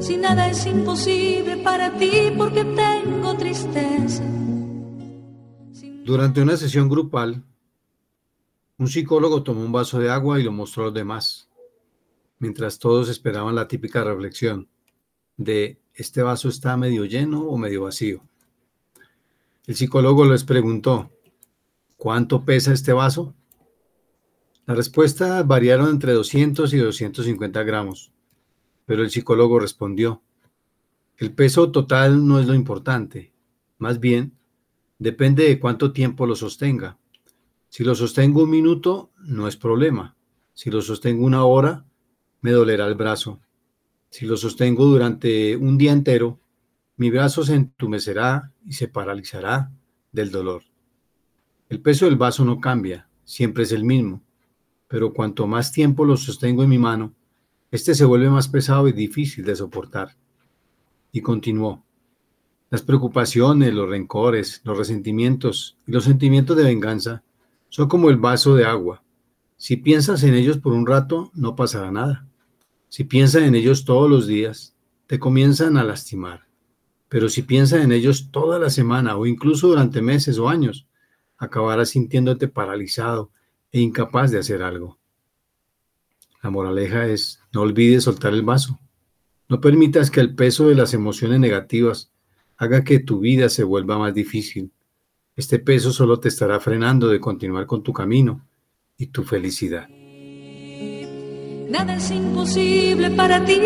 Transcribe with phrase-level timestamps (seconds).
[0.00, 4.24] Si nada es imposible para ti, porque tengo tristeza.
[6.04, 7.44] Durante una sesión grupal,
[8.78, 11.48] un psicólogo tomó un vaso de agua y lo mostró a los demás,
[12.40, 14.68] mientras todos esperaban la típica reflexión
[15.36, 18.22] de ¿este vaso está medio lleno o medio vacío?
[19.66, 21.10] El psicólogo les preguntó,
[21.96, 23.34] ¿cuánto pesa este vaso?
[24.66, 28.12] Las respuestas variaron entre 200 y 250 gramos.
[28.86, 30.22] Pero el psicólogo respondió,
[31.18, 33.32] el peso total no es lo importante,
[33.78, 34.32] más bien
[34.98, 36.98] depende de cuánto tiempo lo sostenga.
[37.68, 40.16] Si lo sostengo un minuto, no es problema.
[40.54, 41.84] Si lo sostengo una hora,
[42.40, 43.40] me dolerá el brazo.
[44.10, 46.40] Si lo sostengo durante un día entero,
[46.96, 49.72] mi brazo se entumecerá y se paralizará
[50.12, 50.62] del dolor.
[51.68, 54.22] El peso del vaso no cambia, siempre es el mismo,
[54.94, 57.12] pero cuanto más tiempo lo sostengo en mi mano,
[57.72, 60.16] este se vuelve más pesado y difícil de soportar.
[61.10, 61.84] Y continuó.
[62.70, 67.24] Las preocupaciones, los rencores, los resentimientos y los sentimientos de venganza
[67.70, 69.02] son como el vaso de agua.
[69.56, 72.28] Si piensas en ellos por un rato, no pasará nada.
[72.88, 74.76] Si piensas en ellos todos los días,
[75.08, 76.46] te comienzan a lastimar.
[77.08, 80.86] Pero si piensas en ellos toda la semana o incluso durante meses o años,
[81.36, 83.32] acabarás sintiéndote paralizado
[83.74, 85.00] e incapaz de hacer algo.
[86.44, 88.78] La moraleja es, no olvides soltar el vaso.
[89.48, 92.12] No permitas que el peso de las emociones negativas
[92.56, 94.70] haga que tu vida se vuelva más difícil.
[95.34, 98.46] Este peso solo te estará frenando de continuar con tu camino
[98.96, 99.88] y tu felicidad.
[101.68, 103.58] Nada es imposible para ti.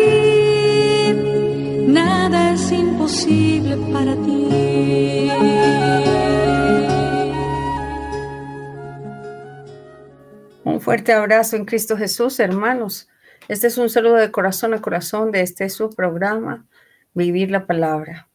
[1.87, 5.98] Nada es imposible para ti.
[10.77, 13.07] Fuerte abrazo en Cristo Jesús, hermanos.
[13.47, 16.67] Este es un saludo de corazón a corazón de este su programa,
[17.15, 18.27] Vivir la Palabra.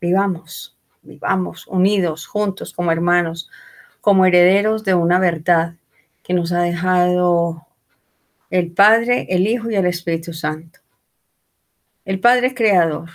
[0.00, 3.48] Vivamos, vivamos unidos, juntos, como hermanos,
[4.00, 5.76] como herederos de una verdad
[6.24, 7.66] que nos ha dejado
[8.50, 10.80] el Padre, el Hijo y el Espíritu Santo.
[12.04, 13.10] El Padre Creador,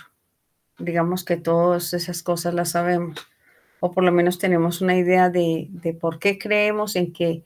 [0.78, 3.18] digamos que todas esas cosas las sabemos,
[3.80, 7.44] o por lo menos tenemos una idea de, de por qué creemos en que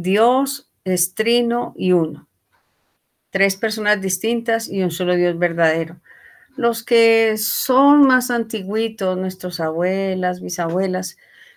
[0.00, 2.28] Dios es trino y uno.
[3.30, 6.00] Tres personas distintas y un solo Dios verdadero.
[6.56, 11.16] Los que son más antiguitos, nuestros abuelas, bisabuelas,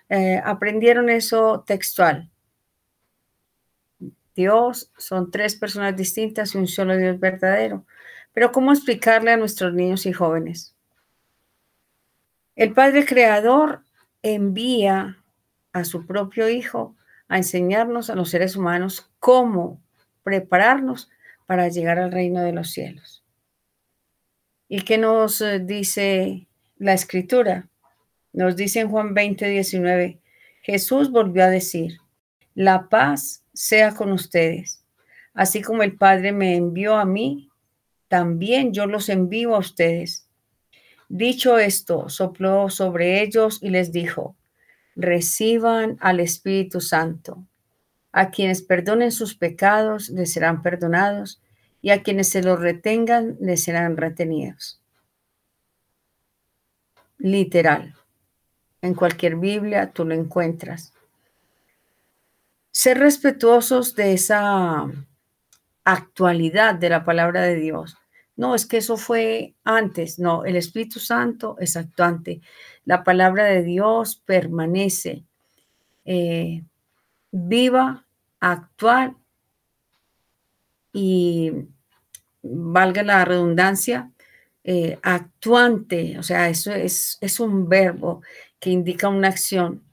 [0.09, 2.31] eh, aprendieron eso textual.
[4.35, 7.85] Dios son tres personas distintas y un solo Dios verdadero.
[8.33, 10.73] Pero ¿cómo explicarle a nuestros niños y jóvenes?
[12.55, 13.83] El Padre Creador
[14.23, 15.17] envía
[15.73, 16.95] a su propio Hijo
[17.31, 19.81] a enseñarnos a los seres humanos cómo
[20.21, 21.09] prepararnos
[21.45, 23.23] para llegar al reino de los cielos.
[24.67, 26.47] ¿Y qué nos eh, dice
[26.77, 27.69] la escritura?
[28.33, 30.19] Nos dice en Juan 20, 19,
[30.61, 31.99] Jesús volvió a decir,
[32.53, 34.83] la paz sea con ustedes.
[35.33, 37.49] Así como el Padre me envió a mí,
[38.09, 40.27] también yo los envío a ustedes.
[41.07, 44.35] Dicho esto, sopló sobre ellos y les dijo,
[44.95, 47.45] reciban al Espíritu Santo.
[48.11, 51.41] A quienes perdonen sus pecados les serán perdonados
[51.81, 54.81] y a quienes se los retengan les serán retenidos.
[57.17, 57.95] Literal.
[58.81, 60.93] En cualquier Biblia tú lo encuentras.
[62.71, 64.89] Ser respetuosos de esa
[65.83, 67.97] actualidad de la palabra de Dios.
[68.35, 70.19] No, es que eso fue antes.
[70.19, 72.41] No, el Espíritu Santo es actuante.
[72.85, 75.25] La palabra de Dios permanece
[76.05, 76.63] eh,
[77.31, 78.05] viva,
[78.39, 79.15] actual
[80.93, 81.51] y,
[82.43, 84.11] valga la redundancia,
[84.63, 86.17] eh, actuante.
[86.17, 88.21] O sea, eso es, es un verbo
[88.59, 89.83] que indica una acción.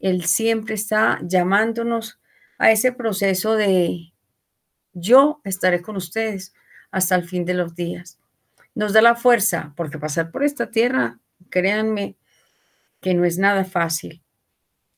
[0.00, 2.18] Él siempre está llamándonos
[2.58, 4.12] a ese proceso de
[4.92, 6.54] yo estaré con ustedes
[6.92, 8.20] hasta el fin de los días.
[8.74, 11.18] Nos da la fuerza, porque pasar por esta tierra,
[11.50, 12.16] créanme,
[13.00, 14.22] que no es nada fácil.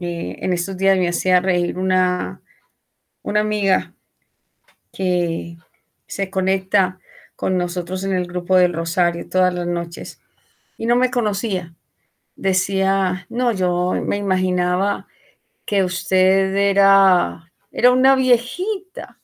[0.00, 2.42] Eh, en estos días me hacía reír una,
[3.22, 3.94] una amiga
[4.92, 5.56] que
[6.06, 6.98] se conecta
[7.36, 10.20] con nosotros en el grupo del Rosario todas las noches
[10.76, 11.74] y no me conocía.
[12.36, 15.06] Decía, no, yo me imaginaba
[15.64, 19.20] que usted era, era una viejita.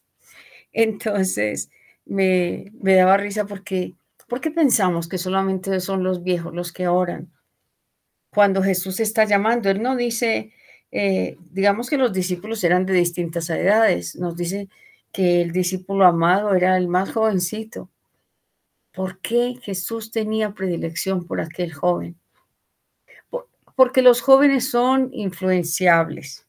[0.73, 1.70] Entonces
[2.11, 3.95] me, daba risa porque,
[4.29, 7.33] porque pensamos que solamente son los viejos los que oran.
[8.31, 10.53] Cuando Jesús está llamando, Él no dice,
[10.91, 14.69] eh, digamos que los discípulos eran de distintas edades, nos dice
[15.12, 17.89] que el discípulo amado era el más jovencito.
[18.93, 22.17] ¿Por qué Jesús tenía predilección por aquel joven?
[23.77, 26.47] Porque los jóvenes son influenciables,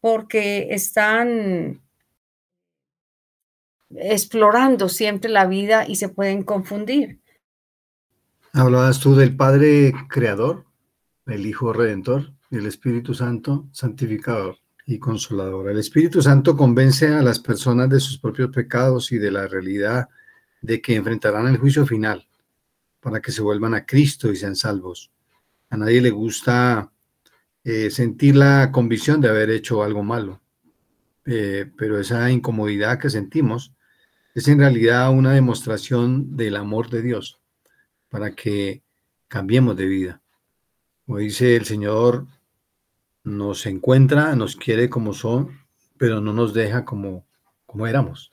[0.00, 1.82] porque están
[3.96, 7.20] explorando siempre la vida y se pueden confundir.
[8.52, 10.64] Hablabas tú del Padre Creador,
[11.26, 14.56] el Hijo Redentor y el Espíritu Santo Santificador
[14.86, 15.70] y Consolador.
[15.70, 20.08] El Espíritu Santo convence a las personas de sus propios pecados y de la realidad
[20.62, 22.26] de que enfrentarán el juicio final
[23.00, 25.10] para que se vuelvan a Cristo y sean salvos.
[25.70, 26.90] A nadie le gusta
[27.64, 30.40] eh, sentir la convicción de haber hecho algo malo,
[31.26, 33.74] eh, pero esa incomodidad que sentimos
[34.34, 37.40] es en realidad una demostración del amor de Dios
[38.08, 38.82] para que
[39.28, 40.22] cambiemos de vida.
[41.06, 42.26] Como dice el Señor,
[43.24, 45.60] nos encuentra, nos quiere como son,
[45.96, 47.26] pero no nos deja como,
[47.66, 48.30] como éramos.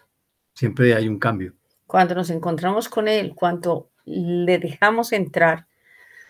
[0.54, 1.54] Siempre hay un cambio
[1.88, 5.68] cuando nos encontramos con Él, cuando le dejamos entrar,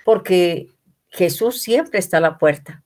[0.03, 0.69] porque
[1.09, 2.83] Jesús siempre está a la puerta.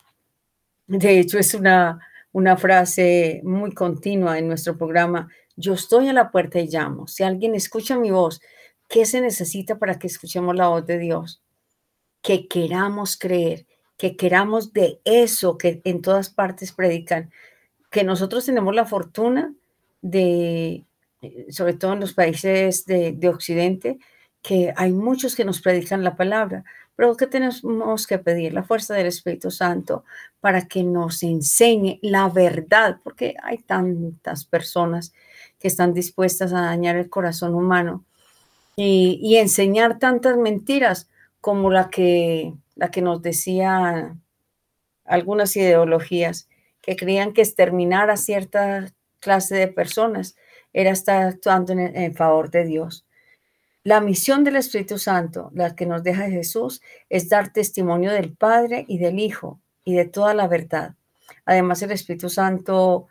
[0.88, 2.00] De hecho, es una,
[2.32, 5.30] una frase muy continua en nuestro programa.
[5.60, 7.08] Yo estoy a la puerta y llamo.
[7.08, 8.42] Si alguien escucha mi voz,
[8.88, 11.42] ¿qué se necesita para que escuchemos la voz de Dios?
[12.22, 13.66] Que queramos creer,
[13.98, 17.32] que queramos de eso que en todas partes predican,
[17.92, 19.54] que nosotros tenemos la fortuna
[20.02, 20.86] de
[21.22, 24.00] eh, sobre todo en los países de, Occidente,
[24.42, 26.64] que hay muchos que nos predican la palabra,
[26.96, 30.06] pero que tenemos que pedir la fuerza del Espíritu Santo
[30.40, 35.14] para que nos enseñe la verdad, porque hay tantas personas
[35.60, 38.06] que están dispuestas a dañar el corazón humano
[38.76, 41.10] y, enseñar tantas mentiras
[41.42, 44.22] como la que, la que nos decían
[45.06, 46.48] algunas ideologías
[46.82, 50.36] que creían que exterminar a cierta clase de personas
[50.72, 53.06] era estar actuando en, favor de Dios.
[53.84, 58.86] La misión del Espíritu Santo, la que nos deja Jesús, es dar testimonio del Padre
[58.88, 60.96] y del Hijo y de toda la verdad.
[61.46, 63.08] Además, el Espíritu Santo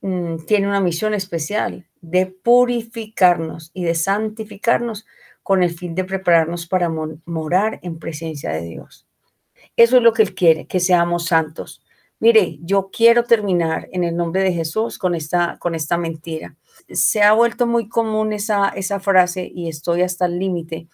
[0.00, 5.06] mm, tiene una misión especial de purificarnos y de santificarnos
[5.42, 6.90] con el fin de prepararnos para
[7.24, 9.06] morar en presencia de Dios.
[9.76, 11.82] Eso es lo que Él quiere, que seamos santos.
[12.20, 16.56] Mire, yo quiero terminar en el nombre de Jesús con esta, con esta mentira
[16.88, 20.88] se ha vuelto muy común esa, esa frase y estoy hasta el límite.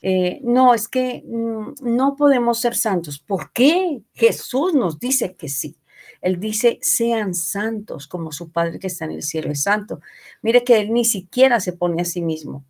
[0.00, 3.18] Eh, no, es que mm, no podemos ser santos.
[3.18, 4.00] ¿Por qué?
[4.14, 5.76] Jesús nos dice que sí.
[6.20, 10.00] Él dice, sean santos como su Padre que está en el cielo es santo.
[10.42, 12.64] Mire que Él ni siquiera se pone a sí mismo,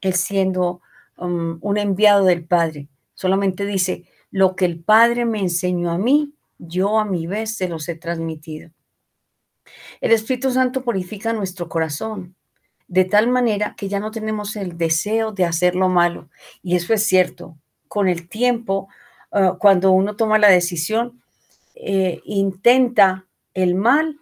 [0.00, 0.80] Él siendo
[1.16, 2.88] um, un enviado del Padre.
[3.14, 7.68] Solamente dice, lo que el Padre me enseñó a mí, yo a mi vez se
[7.68, 8.70] los he transmitido.
[10.00, 12.34] El Espíritu Santo purifica nuestro corazón
[12.88, 16.30] de tal manera que ya no tenemos el deseo de hacer lo malo.
[16.62, 17.56] Y eso es cierto.
[17.86, 18.88] Con el tiempo,
[19.30, 21.22] ah, cuando uno toma la decisión,
[21.80, 24.18] eh, intenta el mal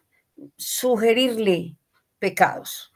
[0.57, 1.77] sugerirle
[2.19, 2.93] pecados,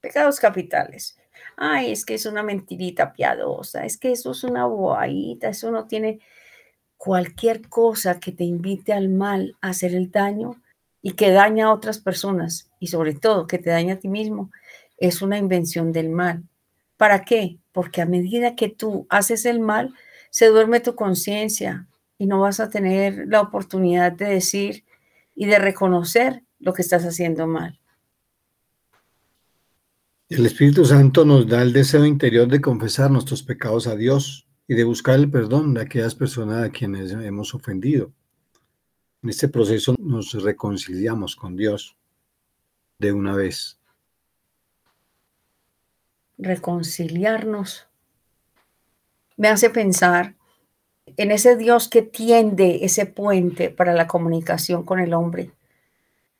[0.00, 1.16] pecados capitales.
[1.56, 5.86] Ay, es que es una mentirita piadosa, es que eso es una bobadita, eso no
[5.86, 6.20] tiene
[6.96, 10.60] cualquier cosa que te invite al mal a hacer el daño,
[11.02, 14.50] y que daña a otras personas y sobre todo que te daña a ti mismo,
[14.98, 16.44] es una invención del mal.
[16.96, 17.58] ¿Para qué?
[17.72, 19.94] Porque a medida que tú haces el mal,
[20.30, 21.86] se duerme tu conciencia
[22.20, 24.84] y no vas a tener la oportunidad de decir
[25.34, 27.80] y de reconocer lo que estás haciendo mal.
[30.28, 34.74] El Espíritu Santo nos da el deseo interior de confesar nuestros pecados a Dios y
[34.74, 38.12] de buscar el perdón de aquellas personas a quienes hemos ofendido.
[39.22, 41.96] En este proceso nos reconciliamos con Dios
[42.98, 43.80] de una vez.
[46.36, 47.88] Reconciliarnos
[49.38, 50.36] me hace pensar
[51.16, 55.50] en ese Dios que tiende ese puente para la comunicación con el hombre.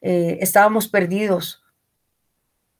[0.00, 1.62] Eh, estábamos perdidos.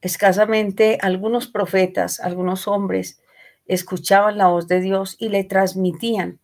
[0.01, 3.21] Escasamente algunos profetas, algunos hombres,
[3.67, 6.41] escuchaban la voz de Dios y le transmitían,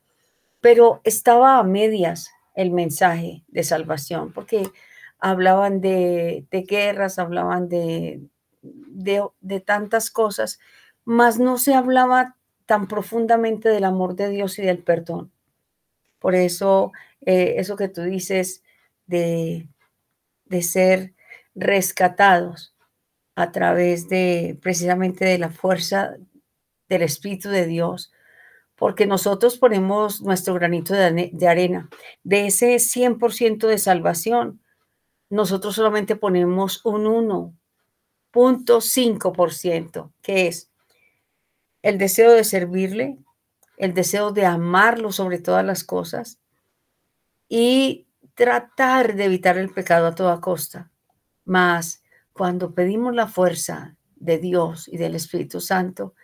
[0.60, 4.70] pero estaba a medias el mensaje de salvación, porque
[5.18, 8.20] hablaban de, guerras, hablaban de,
[8.62, 10.60] de, tantas cosas,
[11.04, 12.36] mas no se hablaba
[12.66, 15.32] tan profundamente del amor de Dios y del perdón.
[16.26, 16.90] Por eso,
[17.24, 18.64] eh, eso que tú dices
[19.06, 19.68] de,
[20.46, 21.14] de ser
[21.54, 22.74] rescatados
[23.36, 26.16] a través de precisamente de la fuerza
[26.88, 28.12] del Espíritu de Dios,
[28.74, 31.88] porque nosotros ponemos nuestro granito de, arena.
[32.24, 34.60] De ese 100% de salvación,
[35.30, 37.54] nosotros solamente ponemos un
[38.32, 40.72] 1.5%, que es
[41.82, 43.16] el deseo de servirle,
[43.76, 46.38] el deseo de amarlo sobre todas las cosas
[47.48, 50.90] y tratar de evitar el pecado a toda costa.
[51.44, 52.02] Mas
[52.32, 56.14] cuando pedimos la fuerza de Dios y del Espíritu Santo,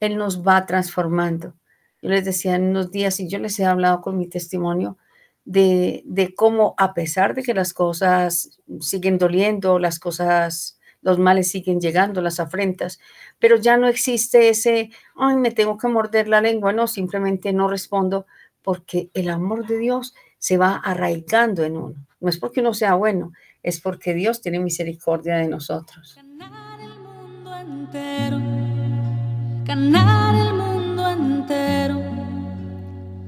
[0.00, 1.54] Él nos va transformando.
[2.00, 4.98] Yo les decía en unos días y yo les he hablado con mi testimonio
[5.44, 11.50] de, de cómo a pesar de que las cosas siguen doliendo, las cosas, los males
[11.50, 12.98] siguen llegando, las afrentas,
[13.38, 17.68] pero ya no existe ese, ay, me tengo que morder la lengua, no, simplemente no
[17.68, 18.26] respondo
[18.62, 21.94] porque el amor de Dios se va arraigando en uno.
[22.20, 23.32] No es porque uno sea bueno,
[23.62, 26.16] es porque Dios tiene misericordia de nosotros.
[26.16, 28.38] Ganar el mundo entero,
[29.64, 32.00] ganar el mundo entero.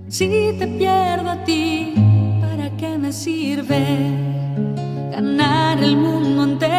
[0.09, 0.29] Si
[0.59, 1.95] te pierdo a ti,
[2.41, 3.81] ¿para qué me sirve
[5.11, 6.74] ganar el mundo entero?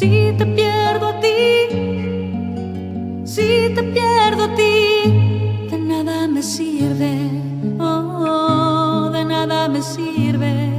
[0.00, 1.28] Si te pierdo a ti,
[3.26, 7.28] si te pierdo a ti, de nada me sirve,
[7.78, 10.70] oh, de nada me sirve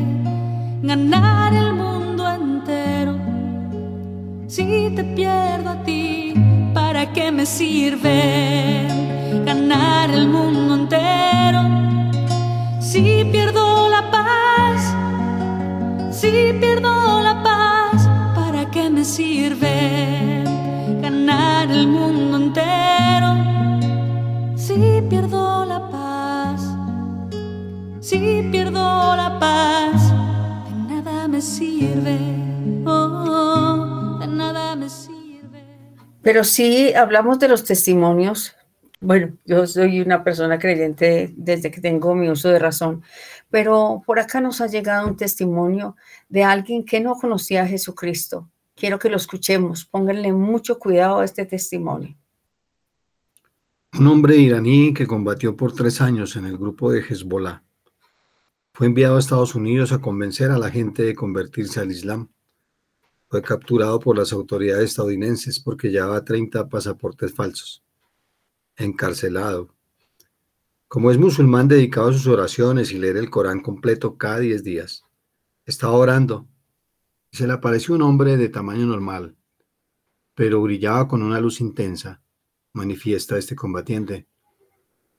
[0.81, 3.13] ganar el mundo entero.
[4.47, 6.33] Si te pierdo a ti,
[6.73, 8.87] ¿para qué me sirve
[9.45, 11.61] ganar el mundo entero?
[12.79, 13.60] Si pierdo
[19.01, 20.43] me sirve
[21.01, 23.31] ganar el mundo entero?
[24.55, 26.61] Si pierdo la paz,
[27.99, 30.13] si pierdo la paz
[31.41, 32.19] sirve,
[32.85, 35.63] oh, de nada me sirve.
[36.21, 38.55] Pero si hablamos de los testimonios.
[38.99, 43.01] Bueno, yo soy una persona creyente desde que tengo mi uso de razón,
[43.49, 45.95] pero por acá nos ha llegado un testimonio
[46.29, 48.50] de alguien que no conocía a Jesucristo.
[48.81, 52.17] Quiero que lo escuchemos, pónganle mucho cuidado a este testimonio.
[53.93, 57.63] Un hombre iraní que combatió por tres años en el grupo de Hezbollah
[58.73, 62.29] fue enviado a Estados Unidos a convencer a la gente de convertirse al Islam.
[63.29, 67.83] Fue capturado por las autoridades estadounidenses porque llevaba 30 pasaportes falsos.
[68.77, 69.75] Encarcelado.
[70.87, 75.03] Como es musulmán dedicado a sus oraciones y leer el Corán completo cada 10 días,
[75.67, 76.47] estaba orando
[77.31, 79.37] se le apareció un hombre de tamaño normal,
[80.35, 82.21] pero brillaba con una luz intensa,
[82.73, 84.27] manifiesta este combatiente,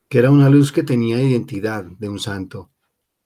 [0.09, 2.71] que era una luz que tenía identidad de un santo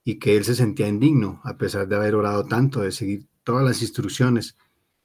[0.05, 3.65] y que él se sentía indigno, a pesar de haber orado tanto, de seguir todas
[3.65, 4.57] las instrucciones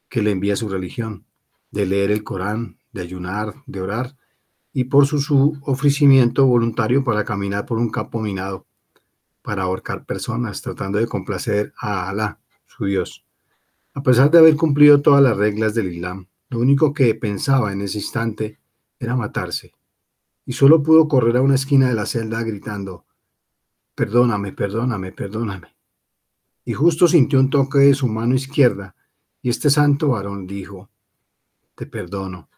[0.09, 1.27] que le envía su religión,
[1.73, 4.17] de leer el Corán, de ayunar, de orar,
[4.73, 8.67] y por su, ofrecimiento voluntario para caminar por un campo minado,
[9.43, 13.27] para ahorcar personas, tratando de complacer a Alá, su Dios.
[13.95, 17.83] A pesar de haber cumplido todas las reglas del Islam, lo único que pensaba en
[17.83, 18.59] ese instante
[18.99, 19.73] era matarse,
[20.47, 23.05] y solo pudo correr a una esquina de la celda gritando,
[23.95, 25.77] Perdóname, perdóname, perdóname.
[26.65, 28.95] Y justo sintió un toque de su mano izquierda,
[29.43, 30.89] y este santo varón dijo,
[31.75, 32.49] Te perdono.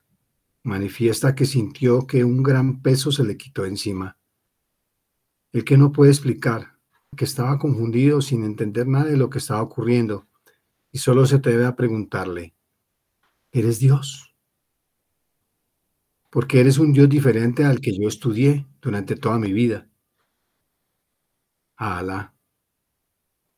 [0.62, 4.16] Manifiesta que sintió que un gran peso se le quitó encima.
[5.52, 6.78] El que no puede explicar,
[7.16, 10.26] que estaba confundido sin entender nada de lo que estaba ocurriendo,
[10.94, 12.54] y solo se atreve a preguntarle,
[13.50, 14.32] ¿eres Dios?
[16.30, 19.88] Porque eres un Dios diferente al que yo estudié durante toda mi vida
[21.74, 22.32] Alá.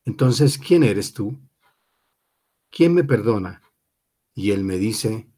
[0.07, 1.39] Entonces, ¿quién eres tú?
[2.71, 3.61] ¿Quién me perdona?
[4.33, 5.29] Y él me dice,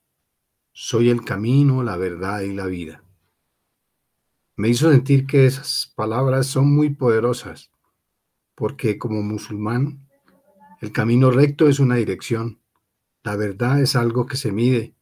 [0.70, 3.02] soy el camino, la verdad y la vida.
[4.54, 7.72] Me hizo sentir que esas palabras son muy poderosas,
[8.54, 10.07] porque como musulmán,
[10.80, 12.60] el camino recto es una dirección,
[13.22, 14.94] la verdad es algo que se mide,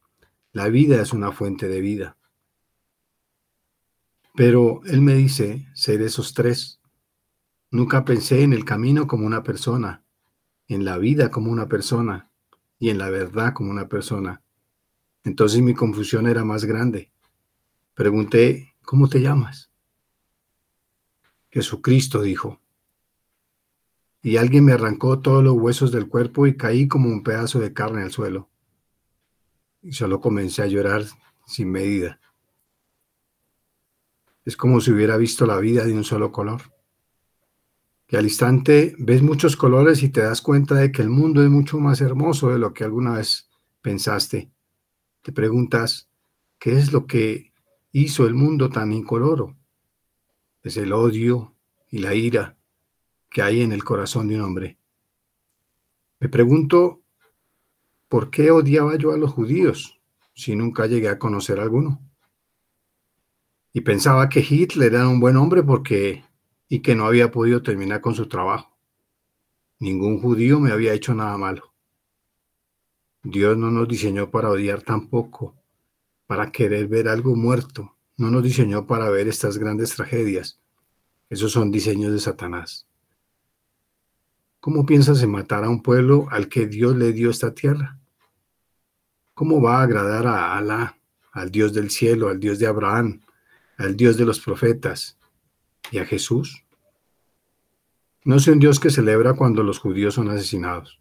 [0.51, 2.17] la vida es una fuente de vida.
[4.35, 6.77] Pero él me dice ser esos tres,
[7.69, 10.05] Nunca pensé en el camino como una persona,
[10.69, 12.31] en la vida como una persona
[12.79, 14.41] y en la verdad como una persona.
[15.25, 17.11] Entonces mi confusión era más grande.
[17.93, 19.69] Pregunté, ¿cómo te llamas?
[21.49, 22.61] Jesucristo dijo.
[24.21, 27.73] Y alguien me arrancó todos los huesos del cuerpo y caí como un pedazo de
[27.73, 28.49] carne al suelo.
[29.81, 31.05] Y solo comencé a llorar
[31.45, 32.19] sin medida.
[34.43, 36.61] Es como si hubiera visto la vida de un solo color.
[38.09, 41.49] Y al instante ves muchos colores y te das cuenta de que el mundo es
[41.49, 43.49] mucho más hermoso de lo que alguna vez
[43.81, 44.51] pensaste.
[45.21, 46.09] Te preguntas,
[46.57, 47.53] ¿qué es lo que
[47.91, 49.57] hizo el mundo tan incoloro?
[50.63, 51.55] Es el odio
[51.89, 52.56] y la ira
[53.29, 54.77] que hay en el corazón de un hombre.
[56.19, 57.01] Me pregunto,
[58.07, 59.99] ¿por qué odiaba yo a los judíos
[60.33, 62.01] si nunca llegué a conocer a alguno?
[63.73, 66.23] Y pensaba que Hitler era un buen hombre porque
[66.69, 68.75] y que no había podido terminar con su trabajo.
[69.79, 71.73] Ningún judío me había hecho nada malo.
[73.23, 75.55] Dios no nos diseñó para odiar tampoco,
[76.25, 77.95] para querer ver algo muerto.
[78.17, 80.59] No nos diseñó para ver estas grandes tragedias.
[81.29, 82.86] Esos son diseños de Satanás.
[84.67, 87.97] ¿Cómo piensas en matar a un pueblo al que Dios le dio esta tierra?
[89.33, 90.97] ¿Cómo va a agradar a Alá,
[91.31, 93.21] al Dios del cielo, al Dios de Abraham,
[93.77, 95.17] al Dios de los profetas
[95.89, 96.65] y a Jesús?
[98.25, 100.99] No es un Dios que celebra cuando los judíos son asesinados.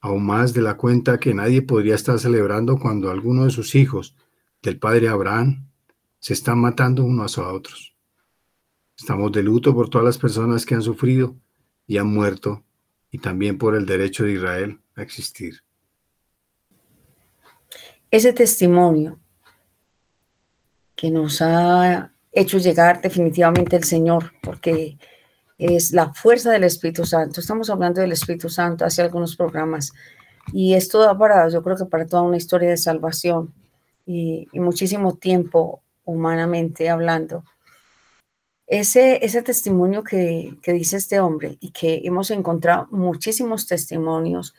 [0.00, 4.16] Aún más de la cuenta que nadie podría estar celebrando cuando alguno de sus hijos,
[4.62, 5.68] del padre Abraham,
[6.18, 7.94] se están matando unos a otros.
[8.96, 11.36] Estamos de luto por todas las personas que han sufrido
[11.86, 12.64] y han muerto,
[13.10, 15.60] y también por el derecho de Israel a existir.
[18.10, 19.18] Ese testimonio
[20.94, 24.98] que nos ha hecho llegar definitivamente el Señor, porque
[25.58, 27.40] es la fuerza del Espíritu Santo.
[27.40, 29.92] Estamos hablando del Espíritu Santo hace algunos programas
[30.52, 33.54] y esto da para, yo creo que para toda una historia de salvación
[34.06, 37.44] y, muchísimo tiempo humanamente hablando.
[38.76, 44.52] Ese, ese testimonio que, que dice este hombre y que hemos encontrado muchísimos testimonios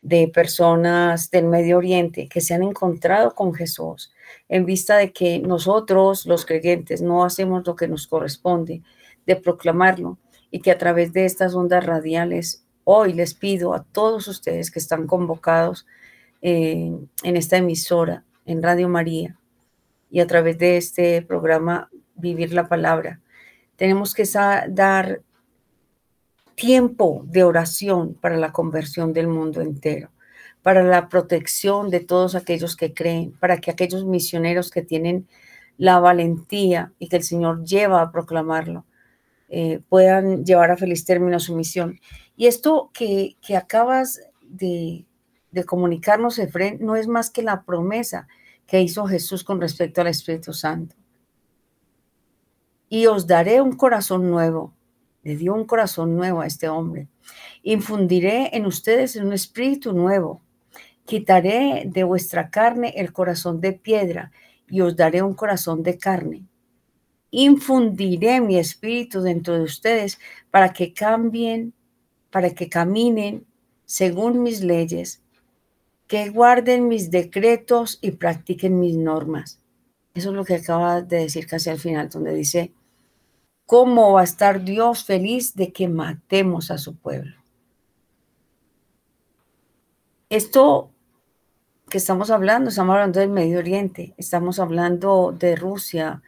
[0.00, 4.12] de personas del Medio Oriente que se han encontrado con Jesús
[4.48, 8.82] en vista de que nosotros, los creyentes, no hacemos lo que nos corresponde
[9.26, 10.18] de proclamarlo
[10.50, 14.80] y que a través de estas ondas radiales, hoy les pido a todos ustedes que
[14.80, 15.86] están convocados
[16.40, 19.38] en esta emisora, en Radio María,
[20.10, 23.21] y a través de este programa Vivir la Palabra,
[23.82, 24.22] tenemos que
[24.68, 25.22] dar
[26.54, 30.12] tiempo de oración para la conversión del mundo entero
[30.62, 35.26] para la protección de todos aquellos que creen, para que aquellos misioneros que tienen
[35.78, 38.86] la valentía y que el Señor lleva a proclamarlo,
[39.48, 41.98] eh, puedan llevar a feliz término su misión.
[42.36, 45.06] Y esto que, acabas de,
[45.50, 48.28] de comunicarnos, Efren, no es más que la promesa
[48.64, 50.94] que hizo Jesús con respecto al Espíritu Santo.
[52.92, 54.74] Y os daré un corazón nuevo.
[55.22, 57.08] Le dio un corazón nuevo a este hombre.
[57.62, 60.42] Infundiré en ustedes un espíritu nuevo
[61.04, 64.30] Quitaré de vuestra carne el corazón de piedra
[64.68, 66.46] y os daré un corazón de carne.
[67.30, 70.18] Infundiré mi espíritu dentro de ustedes
[70.50, 71.74] para que cambien,
[72.30, 73.44] para que caminen
[73.84, 75.22] según mis leyes,
[76.06, 79.60] que guarden mis decretos y practiquen mis normas.
[80.14, 82.72] Eso es lo que acaba de decir casi al final, donde dice,
[83.72, 87.34] ¿cómo va a estar Dios feliz de que matemos a su pueblo?
[90.28, 90.90] Esto
[91.88, 96.20] que estamos hablando, estamos hablando del Medio Oriente, estamos hablando de Rusia,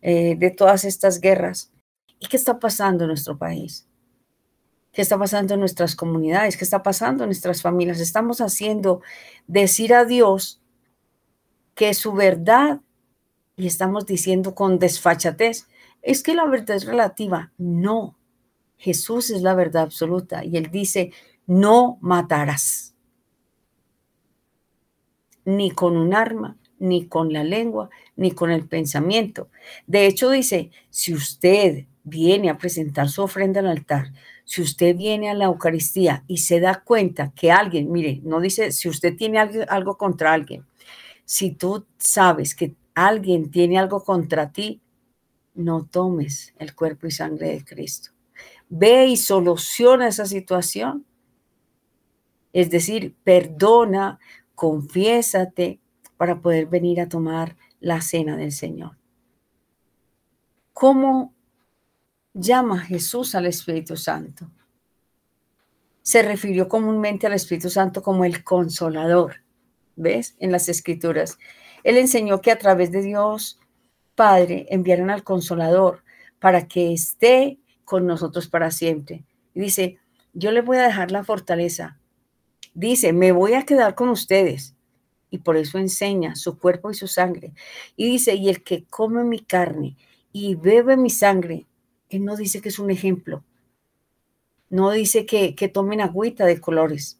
[0.00, 1.70] eh, de todas estas guerras.
[2.18, 3.86] ¿Y qué está pasando en nuestro país?
[4.90, 6.56] ¿Qué está pasando en nuestras comunidades?
[6.56, 8.00] ¿Qué está pasando en nuestras familias?
[8.00, 9.02] Estamos haciendo
[9.46, 10.62] decir a Dios
[11.74, 12.80] que su verdad,
[13.54, 15.66] y estamos diciendo con desfachatez,
[16.06, 17.52] es que la verdad es relativa.
[17.58, 18.16] No,
[18.78, 21.12] Jesús es la verdad absoluta y él dice,
[21.46, 22.94] no matarás
[25.44, 29.48] ni con un arma, ni con la lengua, ni con el pensamiento.
[29.86, 34.12] De hecho, dice, si usted viene a presentar su ofrenda al altar,
[34.44, 38.70] si usted viene a la Eucaristía y se da cuenta que alguien, mire, no dice
[38.70, 40.64] si usted tiene algo, algo contra alguien,
[41.24, 44.80] si tú sabes que alguien tiene algo contra ti,
[45.56, 48.10] no tomes el cuerpo y sangre de Cristo.
[48.68, 51.04] Ve y soluciona esa situación.
[52.52, 54.18] Es decir, perdona,
[54.54, 55.80] confiésate
[56.16, 58.96] para poder venir a tomar la cena del Señor.
[60.72, 61.34] ¿Cómo
[62.34, 64.50] llama Jesús al Espíritu Santo?
[66.02, 69.42] Se refirió comúnmente al Espíritu Santo como el consolador.
[69.96, 70.36] ¿Ves?
[70.38, 71.38] En las escrituras.
[71.82, 73.58] Él enseñó que a través de Dios
[74.16, 76.02] Padre enviaron al consolador
[76.40, 79.24] para que esté con nosotros para siempre.
[79.54, 79.98] Y dice,
[80.32, 82.00] yo les voy a dejar la fortaleza.
[82.74, 84.74] Dice, me voy a quedar con ustedes.
[85.30, 87.52] Y por eso enseña su cuerpo y su sangre.
[87.96, 89.96] Y dice, y el que come mi carne
[90.32, 91.66] y bebe mi sangre,
[92.10, 93.44] él no dice que es un ejemplo.
[94.68, 97.18] No dice que, que tomen agüita de colores.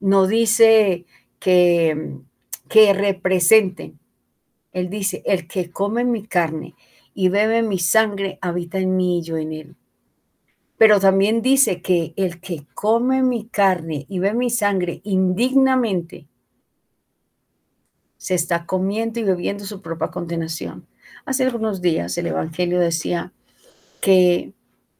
[0.00, 1.06] No dice
[1.38, 2.16] que,
[2.68, 3.98] que representen.
[4.72, 6.74] Él dice, el que come mi carne
[7.14, 9.76] y bebe mi sangre habita en mí y yo en él.
[10.76, 16.28] Pero también dice que el que come mi carne y bebe mi sangre indignamente
[18.16, 20.86] se está comiendo y bebiendo su propia condenación.
[21.24, 23.32] Hace algunos días el Evangelio decía
[24.00, 24.52] que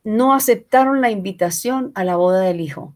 [0.04, 2.94] no aceptaron la invitación a la boda del Hijo.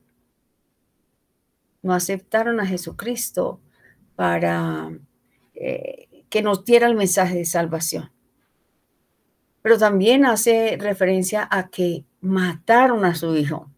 [1.82, 3.60] No aceptaron a Jesucristo
[4.16, 4.90] para
[5.54, 8.10] eh, que nos diera el mensaje de salvación
[9.62, 13.70] pero también hace referencia a que mataron a su hijo.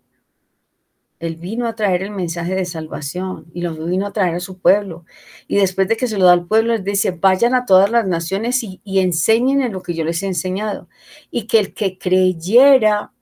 [1.20, 4.58] Él vino a traer el mensaje de salvación y lo vino a traer a su
[4.58, 5.04] pueblo.
[5.46, 8.06] Y después de que se lo da al pueblo, él dice, vayan a todas las
[8.06, 10.88] naciones y, enseñen en lo que yo les he enseñado.
[11.30, 13.12] Y que el que creyera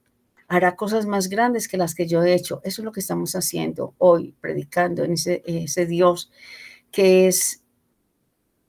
[0.48, 2.60] hará cosas más grandes que las que yo he hecho.
[2.64, 6.30] Eso es lo que estamos haciendo hoy, predicando en ese, ese Dios
[6.90, 7.61] que es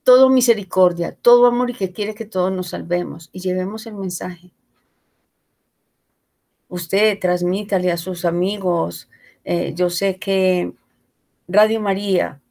[0.03, 4.51] todo misericordia, todo amor y que quiere que todos nos salvemos y llevemos el mensaje.
[6.67, 9.09] Usted transmítale a sus amigos.
[9.43, 10.73] Eh, yo sé que
[11.47, 12.41] Radio María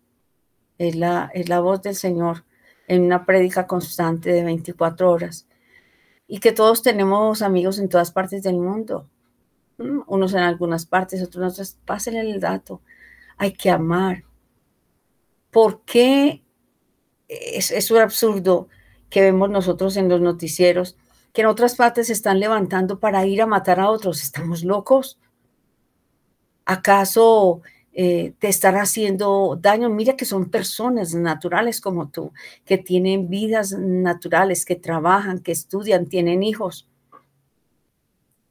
[0.79, 2.45] es la, es la voz del Señor
[2.89, 5.47] en una prédica constante de 24 horas
[6.27, 9.09] y que todos tenemos amigos en todas partes del mundo.
[9.79, 11.79] Unos en algunas partes, otros en otras.
[11.85, 12.81] Pásenle el dato.
[13.37, 14.25] Hay que amar.
[15.51, 16.42] ¿Por qué
[17.55, 18.69] es, un absurdo
[19.11, 20.97] que vemos nosotros en los noticieros,
[21.33, 24.23] que en otras partes se están levantando para ir a matar a otros.
[24.23, 25.19] ¿Estamos locos?
[26.65, 29.89] ¿Acaso eh, te están haciendo daño?
[29.89, 32.33] Mira que son personas naturales como tú,
[32.65, 36.89] que tienen vidas naturales, que trabajan, que estudian, tienen hijos.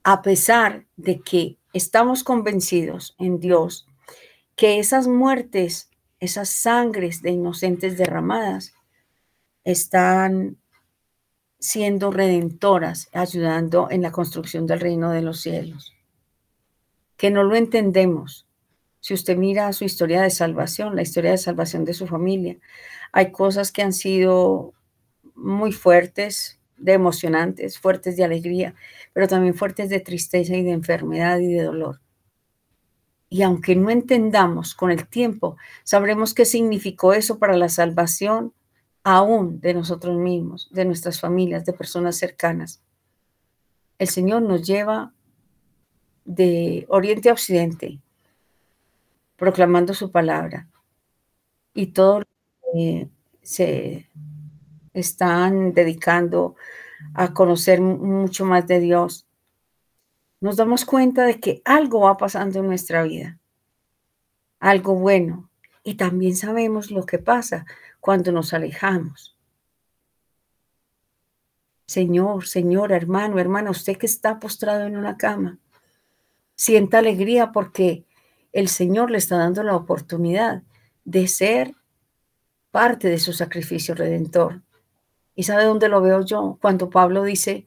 [0.03, 3.87] A pesar de que estamos convencidos en Dios
[4.55, 5.90] que esas muertes
[6.21, 8.73] esas sangres de inocentes derramadas
[9.65, 10.57] están
[11.59, 15.93] siendo redentoras, ayudando en la construcción del reino de los cielos.
[17.17, 18.47] Que no lo entendemos.
[18.99, 22.57] Si usted mira su historia de salvación, la historia de salvación de su familia,
[23.11, 24.73] hay cosas que han sido
[25.35, 28.73] muy fuertes, de emocionantes, fuertes de alegría,
[29.13, 31.99] pero también fuertes de tristeza y de enfermedad y de dolor.
[33.33, 38.53] Y aunque no entendamos con el tiempo, sabremos qué significó eso para la salvación
[39.05, 42.81] aún de nosotros mismos, de nuestras familias, de personas cercanas.
[43.97, 45.13] El Señor nos lleva
[46.25, 48.01] de oriente a occidente,
[49.37, 50.67] proclamando su palabra.
[51.73, 52.25] Y todos
[53.41, 54.09] se
[54.93, 56.57] están dedicando
[57.13, 59.25] a conocer mucho más de Dios
[60.41, 63.39] nos damos cuenta de que algo va pasando en nuestra vida,
[64.59, 65.49] algo bueno,
[65.83, 67.65] y también sabemos lo que pasa
[67.99, 69.37] cuando nos alejamos.
[71.85, 75.59] Señor, señora, hermano, hermana, usted que está postrado en una cama,
[76.55, 78.05] sienta alegría porque
[78.51, 80.63] el Señor le está dando la oportunidad
[81.05, 81.75] de ser
[82.71, 84.61] parte de su sacrificio redentor.
[85.35, 86.57] ¿Y sabe dónde lo veo yo?
[86.61, 87.65] Cuando Pablo dice,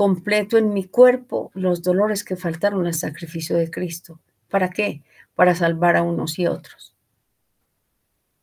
[0.00, 4.18] completo en mi cuerpo los dolores que faltaron al sacrificio de Cristo.
[4.48, 5.02] ¿Para qué?
[5.34, 6.96] Para salvar a unos y otros.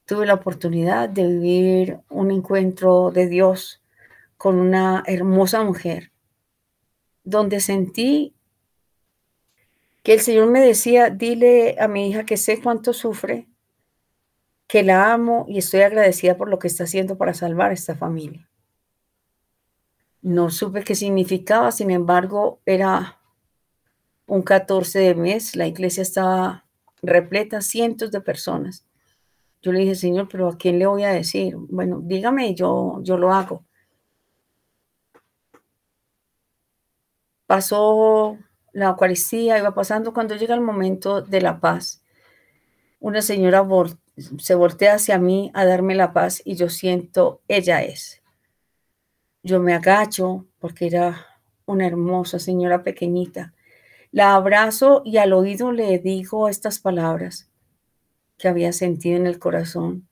[0.06, 3.82] Tuve la oportunidad de vivir un encuentro de Dios
[4.38, 6.12] con una hermosa mujer,
[7.24, 8.36] donde sentí
[10.04, 13.48] que el Señor me decía, dile a mi hija que sé cuánto sufre,
[14.68, 17.96] que la amo y estoy agradecida por lo que está haciendo para salvar a esta
[17.96, 18.47] familia.
[20.28, 23.18] No supe qué significaba, sin embargo, era
[24.26, 26.66] un 14 de mes, la iglesia estaba
[27.02, 28.86] repleta, cientos de personas.
[29.62, 31.56] Yo le dije, Señor, pero ¿a quién le voy a decir?
[31.56, 33.64] Bueno, dígame, yo, yo lo hago.
[37.46, 38.38] Pasó
[38.74, 42.04] la Eucaristía, iba pasando cuando llega el momento de la paz.
[43.00, 43.66] Una señora
[44.40, 48.22] se voltea hacia mí a darme la paz y yo siento, ella es.
[49.44, 51.26] Yo me agacho porque era
[51.66, 53.54] una hermosa señora pequeñita.
[54.12, 57.50] La abrazo y al oído le digo estas palabras
[58.38, 60.08] que había sentido en el corazón.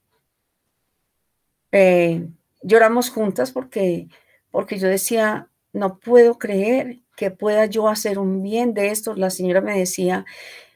[1.72, 2.28] Eh,
[2.62, 4.08] lloramos juntas porque,
[4.52, 9.16] porque yo decía, no puedo creer que pueda yo hacer un bien de esto.
[9.16, 10.26] La señora me decía,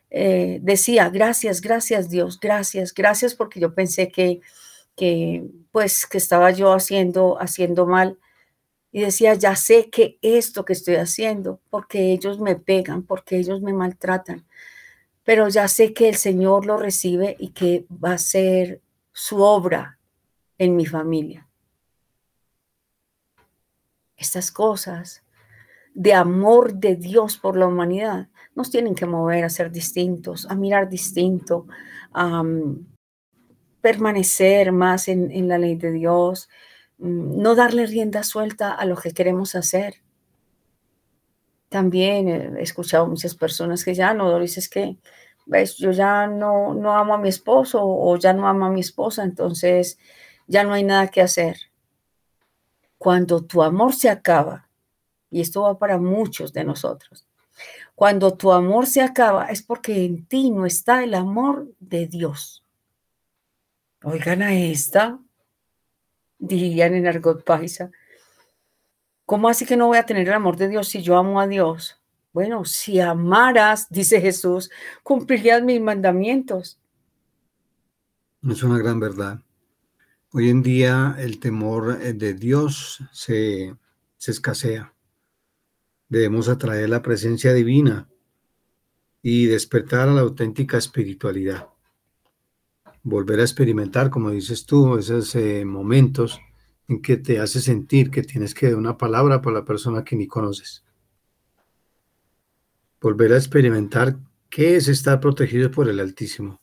[0.10, 4.42] eh, decía, gracias, gracias Dios, gracias, gracias porque yo pensé que,
[4.96, 8.18] que pues que estaba yo haciendo, haciendo mal.
[8.92, 13.62] Y decía, ya sé que esto que estoy haciendo, porque ellos me pegan, porque ellos
[13.62, 14.46] me maltratan,
[15.24, 20.00] pero ya sé que el Señor lo recibe y que va a ser su obra
[20.58, 21.48] en mi familia.
[24.18, 25.24] Estas cosas
[25.94, 30.56] de amor de Dios por la humanidad nos tienen que mover a ser distintos, a
[30.56, 31.68] mirar distinto,
[32.12, 32.86] a mm,
[33.82, 36.50] permanecer más en, la ley de Dios,
[37.00, 39.96] no darle rienda suelta a lo que queremos hacer.
[41.70, 44.98] También he escuchado muchas personas que ya no, Doris, que
[45.46, 48.82] ves, yo ya no, no amo a mi esposo o ya no amo a mi
[48.82, 49.98] esposa, entonces
[50.48, 51.58] ya no hay nada que hacer.
[52.98, 54.70] Cuando tu amor se acaba,
[55.32, 57.28] y esto va para muchos de nosotros,
[57.96, 62.64] cuando tu amor se acaba es porque en ti no está el amor de Dios.
[64.04, 65.20] Oigan a esta,
[66.40, 67.92] dirían en argot paisa.
[69.26, 71.48] ¿Cómo así que no voy a tener el amor de Dios si yo amo a
[71.48, 72.02] Dios?
[72.34, 74.72] Bueno, si amaras, dice Jesús,
[75.04, 76.80] cumplirías mis mandamientos.
[78.48, 79.42] Es una gran verdad.
[80.32, 83.76] Hoy en día el temor eh, de Dios se,
[84.18, 84.94] se escasea.
[86.08, 88.08] Debemos atraer la presencia divina
[89.22, 91.68] y despertar a la auténtica espiritualidad.
[93.04, 96.40] Volver a experimentar, como dices tú, esos eh, momentos
[96.88, 100.16] en que te hace sentir que tienes que dar una palabra para la persona que
[100.16, 100.84] ni conoces.
[103.00, 104.18] Volver a experimentar
[104.50, 106.60] qué es estar protegido por el Altísimo.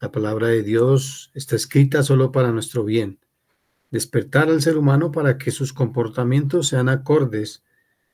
[0.00, 3.18] La palabra de Dios está escrita solo para nuestro bien.
[3.90, 7.62] Despertar al ser humano para que sus comportamientos sean acordes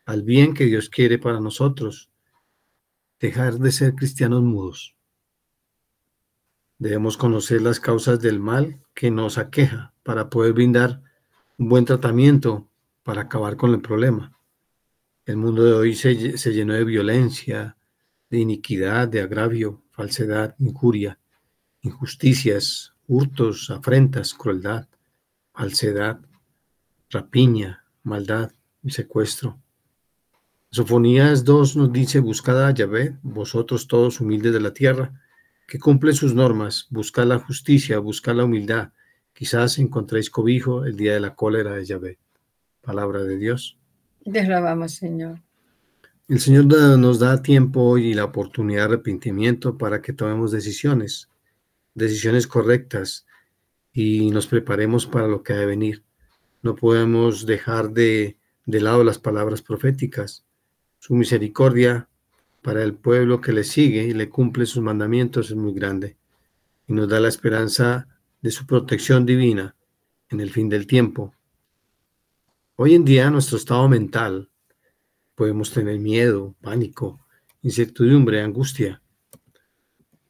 [0.06, 2.10] al bien que Dios quiere para nosotros.
[3.20, 4.95] Dejar de ser cristianos mudos.
[6.78, 11.02] Debemos conocer las causas del mal que nos aqueja para poder brindar
[11.56, 12.68] un buen tratamiento
[13.02, 14.38] para acabar con el problema.
[15.24, 17.76] El mundo de hoy se, llenó de violencia,
[18.28, 21.18] de iniquidad, de agravio, falsedad, injuria,
[21.80, 24.86] injusticias, hurtos, afrentas, crueldad,
[25.54, 26.20] falsedad,
[27.08, 29.58] rapiña, maldad y secuestro.
[30.70, 35.22] Sofonías 2 nos dice, buscad a Yahvé, vosotros todos humildes de la tierra,
[35.66, 38.92] que cumplen sus normas, buscad la justicia, buscad la humildad,
[39.32, 42.18] quizás encontréis cobijo el día de la cólera de Yahvé.
[42.82, 43.76] Palabra de Dios.
[44.30, 45.40] Te alabamos, Señor.
[46.28, 51.28] El Señor nos da tiempo y la oportunidad de arrepentimiento para que tomemos decisiones,
[51.94, 53.26] decisiones correctas
[53.92, 56.04] y nos preparemos para lo que ha de venir.
[56.62, 60.46] No podemos dejar de, de lado las palabras proféticas
[60.98, 62.08] su misericordia
[62.66, 66.16] para el pueblo que le sigue y le cumple sus mandamientos es muy grande
[66.88, 68.08] y nos da la esperanza
[68.42, 69.76] de su protección divina
[70.30, 71.32] en el fin del tiempo.
[72.74, 74.50] Hoy en día nuestro estado mental
[75.36, 77.24] podemos tener miedo, pánico,
[77.62, 79.00] incertidumbre, angustia.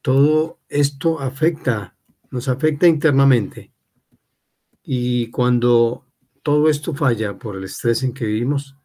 [0.03, 1.97] Todo esto afecta,
[2.31, 3.73] nos afecta internamente.
[4.83, 6.05] Y cuando
[6.43, 8.77] todo esto falla por el estrés en que vivimos,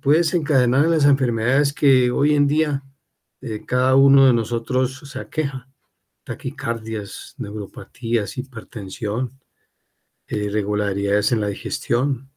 [0.00, 2.84] puede desencadenar las enfermedades que hoy en día
[3.40, 5.68] eh, cada uno de nosotros se aqueja.
[6.24, 9.40] Taquicardias, neuropatías, hipertensión,
[10.28, 12.30] eh, irregularidades en la digestión,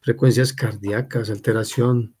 [0.00, 2.16] frecuencias cardíacas, alteración,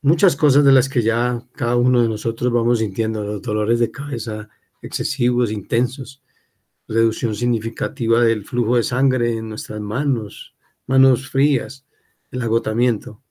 [0.00, 3.90] muchas cosas de las que ya cada uno de nosotros vamos sintiendo, los dolores de
[3.90, 4.48] cabeza
[4.80, 6.22] excesivos, intensos,
[6.88, 11.86] reducción significativa del flujo de sangre en nuestras manos, manos frías,
[12.30, 13.22] el agotamiento.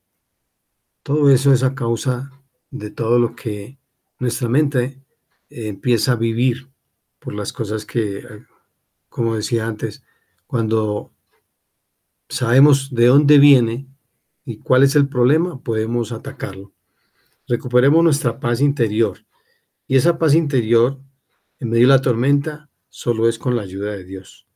[1.06, 2.32] Todo eso es a causa
[2.72, 3.78] de todo lo que
[4.18, 5.04] nuestra mente
[5.52, 6.68] eh, empieza a vivir
[7.20, 8.46] por las cosas que, eh,
[9.08, 10.04] como decía antes,
[10.48, 11.14] cuando
[12.28, 13.88] sabemos de dónde viene
[14.46, 16.74] y cuál es el problema, podemos atacarlo.
[17.48, 19.20] Recuperemos nuestra paz interior.
[19.86, 21.00] Y esa paz interior,
[21.60, 24.48] en medio de la tormenta, solo es con la ayuda de Dios.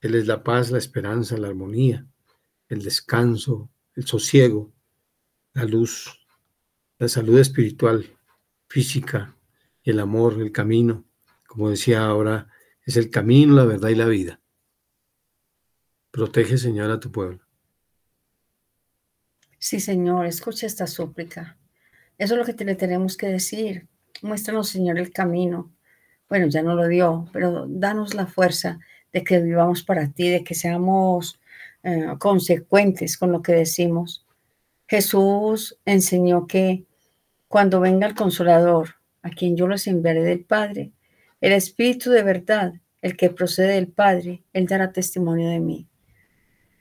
[0.00, 2.08] Él es la paz, la esperanza, la armonía,
[2.68, 4.72] el descanso, el sosiego,
[5.54, 6.18] la luz,
[6.98, 8.06] la salud espiritual,
[8.68, 9.36] física,
[9.84, 11.04] el amor, el camino.
[11.46, 12.48] Como decía ahora,
[12.86, 14.40] es el camino, la verdad y la vida.
[16.10, 17.40] Protege, Señor, a tu pueblo.
[19.58, 21.56] Sí, Señor, escucha esta súplica.
[22.18, 23.88] Eso es lo que le tenemos que decir.
[24.22, 25.72] Muéstranos, Señor, el camino.
[26.28, 28.78] Bueno, ya no lo dio, pero danos la fuerza
[29.12, 31.40] de que vivamos para ti, de que seamos
[31.82, 34.26] eh, consecuentes con lo que decimos.
[34.92, 36.84] Jesús enseñó que
[37.48, 40.92] cuando venga el consolador, a quien yo los enviaré del Padre,
[41.40, 45.88] el Espíritu de verdad, el que procede del Padre, Él dará testimonio de mí.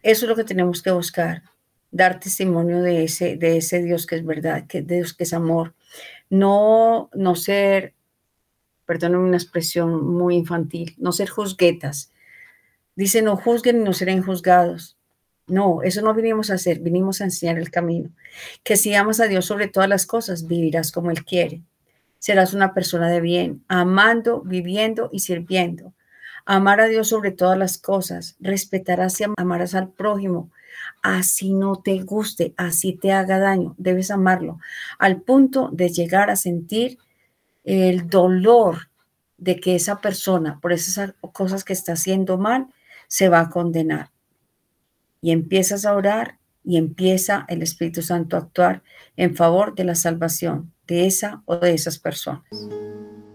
[0.04, 1.43] Eso es lo que tenemos que buscar,
[1.89, 5.74] dar testimonio de ese, de ese Dios que es verdad, que Dios que es amor.
[6.30, 7.93] No, no ser,
[8.86, 12.12] perdónenme una expresión muy infantil, no ser juzguetas.
[12.93, 14.97] Dice, no juzguen y no serán juzgados.
[15.52, 18.10] No, eso no vinimos a hacer, vinimos a enseñar el camino.
[18.64, 21.62] Que si amas a Dios sobre todas las cosas, vivirás como Él quiere.
[22.20, 25.94] Serás una persona de bien, amando, viviendo y sirviendo.
[26.46, 30.52] Amar a Dios sobre todas las cosas, respetarás y amarás al prójimo.
[31.04, 34.60] Así no te guste, así te haga daño, debes amarlo,
[35.00, 36.98] al punto de llegar a sentir
[37.66, 38.90] el dolor
[39.38, 42.68] de que esa persona, por esas cosas que está haciendo mal,
[43.10, 44.12] se va a condenar
[45.21, 48.84] y empiezas a orar y empieza el Espíritu Santo a actuar
[49.15, 52.43] en favor de la salvación de esa o de esas personas.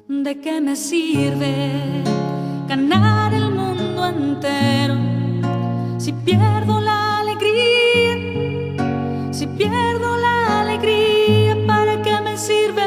[0.09, 2.05] ¿De qué me sirve
[2.69, 4.97] ganar el mundo entero
[5.99, 8.15] si pierdo la alegría?
[9.33, 12.83] Si pierdo la alegría, ¿para qué me sirve?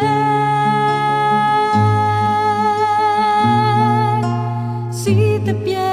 [4.91, 5.88] Si te pierdo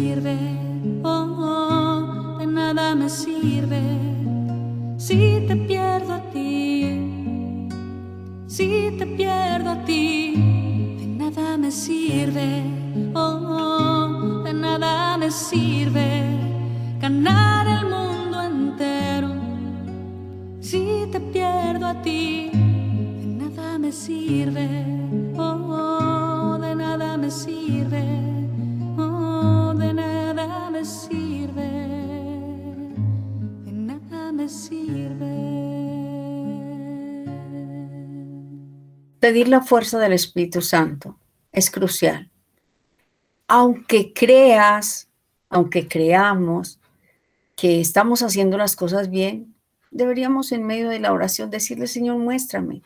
[0.00, 0.49] sirve.
[39.30, 41.16] Pedir la fuerza del Espíritu Santo
[41.52, 42.28] es crucial.
[43.46, 45.08] Aunque creas,
[45.48, 46.80] aunque creamos
[47.54, 49.54] que estamos haciendo las cosas bien,
[49.92, 52.82] deberíamos en medio de la oración decirle, Señor, muéstrame,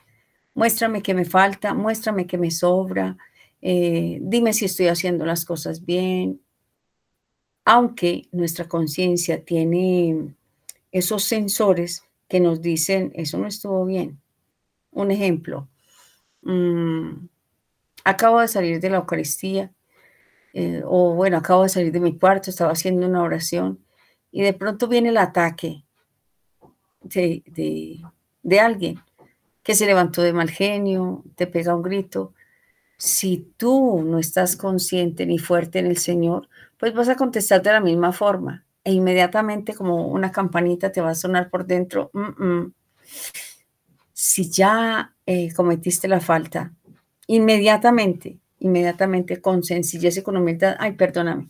[0.53, 3.17] muéstrame que me falta, muéstrame que me sobra,
[3.63, 6.43] eh, dime si estoy haciendo las cosas bien.
[7.65, 10.35] Aunque nuestra conciencia tiene
[10.93, 14.21] esos sensores que nos dicen, eso no estuvo bien.
[14.91, 15.71] Un ejemplo,
[16.45, 17.29] mm,
[18.05, 19.73] acabo de salir de la Eucaristía,
[20.55, 23.81] eh, o bueno, acabo de salir de mi cuarto, estaba haciendo una oración
[24.33, 25.85] y de pronto viene el ataque
[27.03, 28.01] de, de,
[28.43, 29.01] de alguien
[29.63, 32.35] que se levantó de mal genio, te pega un grito.
[32.99, 37.73] Si tú no estás consciente ni fuerte en el Señor, pues vas a contestar de
[37.73, 42.11] la misma forma e inmediatamente como una campanita te va a sonar por dentro.
[42.15, 42.75] "Mm, mm".
[44.13, 46.73] Si ya eh, cometiste la falta,
[47.27, 51.49] inmediatamente, inmediatamente con sencillez y con humildad, ay, perdóname,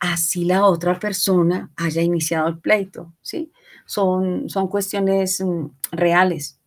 [0.00, 3.52] así la otra persona haya iniciado el pleito, ¿sí?
[3.86, 6.58] Son, son cuestiones mm, reales.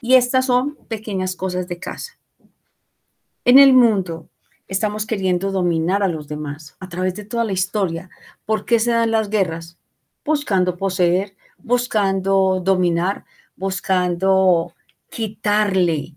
[0.00, 2.18] Y estas son pequeñas cosas de casa.
[3.44, 4.28] En el mundo
[4.68, 8.10] estamos queriendo dominar a los demás a través de toda la historia.
[8.44, 9.78] ¿Por qué se dan las guerras?
[10.24, 13.24] Buscando poseer, buscando dominar,
[13.56, 14.74] buscando
[15.14, 16.16] quitarle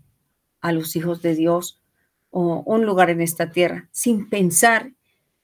[0.60, 1.80] a los hijos de Dios
[2.30, 4.92] un lugar en esta tierra, sin pensar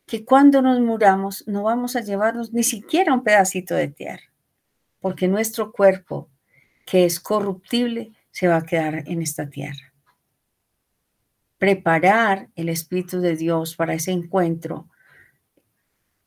[0.07, 4.25] que cuando nos muramos no vamos a llevarnos ni siquiera un pedacito de tierra,
[4.99, 6.29] porque nuestro cuerpo,
[6.85, 9.95] que es corruptible, se va a quedar en esta tierra.
[11.57, 14.89] Preparar el Espíritu de Dios para ese encuentro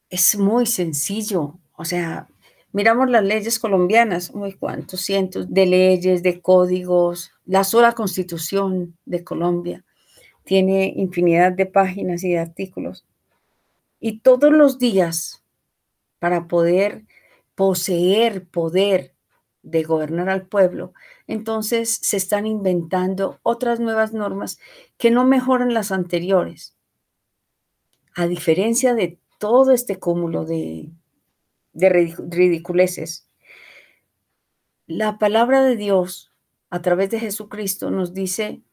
[0.10, 1.60] es muy sencillo.
[1.74, 2.30] O sea,
[2.72, 9.24] miramos las leyes colombianas, muy cuantos cientos de leyes, de códigos, la sola constitución de
[9.24, 9.84] Colombia
[10.48, 13.06] tiene infinidad de páginas y de artículos.
[14.00, 15.44] Y todos los días,
[16.20, 17.06] para poder
[17.54, 19.13] poseer poder
[19.62, 20.94] de gobernar al pueblo,
[21.28, 24.58] entonces se están inventando otras nuevas normas
[24.98, 26.76] que no mejoran las anteriores.
[28.15, 30.90] A diferencia de todo este cúmulo de,
[31.78, 33.30] de ridiculeces,
[34.88, 36.32] la palabra de Dios
[36.71, 38.63] a través de Jesucristo nos dice,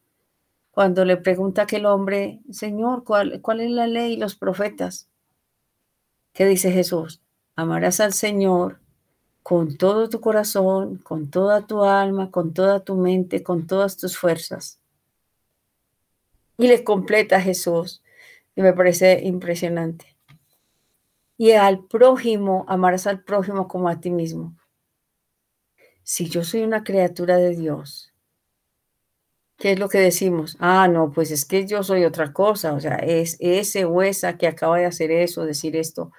[0.71, 5.09] cuando le pregunta aquel hombre, Señor, ¿cuál, ¿cuál es la ley y los profetas?
[6.33, 7.21] ¿Qué dice Jesús?
[7.57, 8.81] Amarás al Señor
[9.43, 14.17] con todo tu corazón, con toda tu alma, con toda tu mente, con todas tus
[14.17, 14.81] fuerzas.
[16.57, 18.03] Y le completa a Jesús,
[18.57, 20.14] y me parece impresionante.
[21.39, 24.57] Y al prójimo, amarás al prójimo como a ti mismo.
[26.05, 28.13] si yo soy una criatura de Dios,
[29.59, 30.57] ¿qué es lo que decimos?
[30.61, 34.37] Ah, no, pues es que yo soy otra cosa, o sea, es ese o esa
[34.37, 36.13] que acaba de hacer eso, decir esto.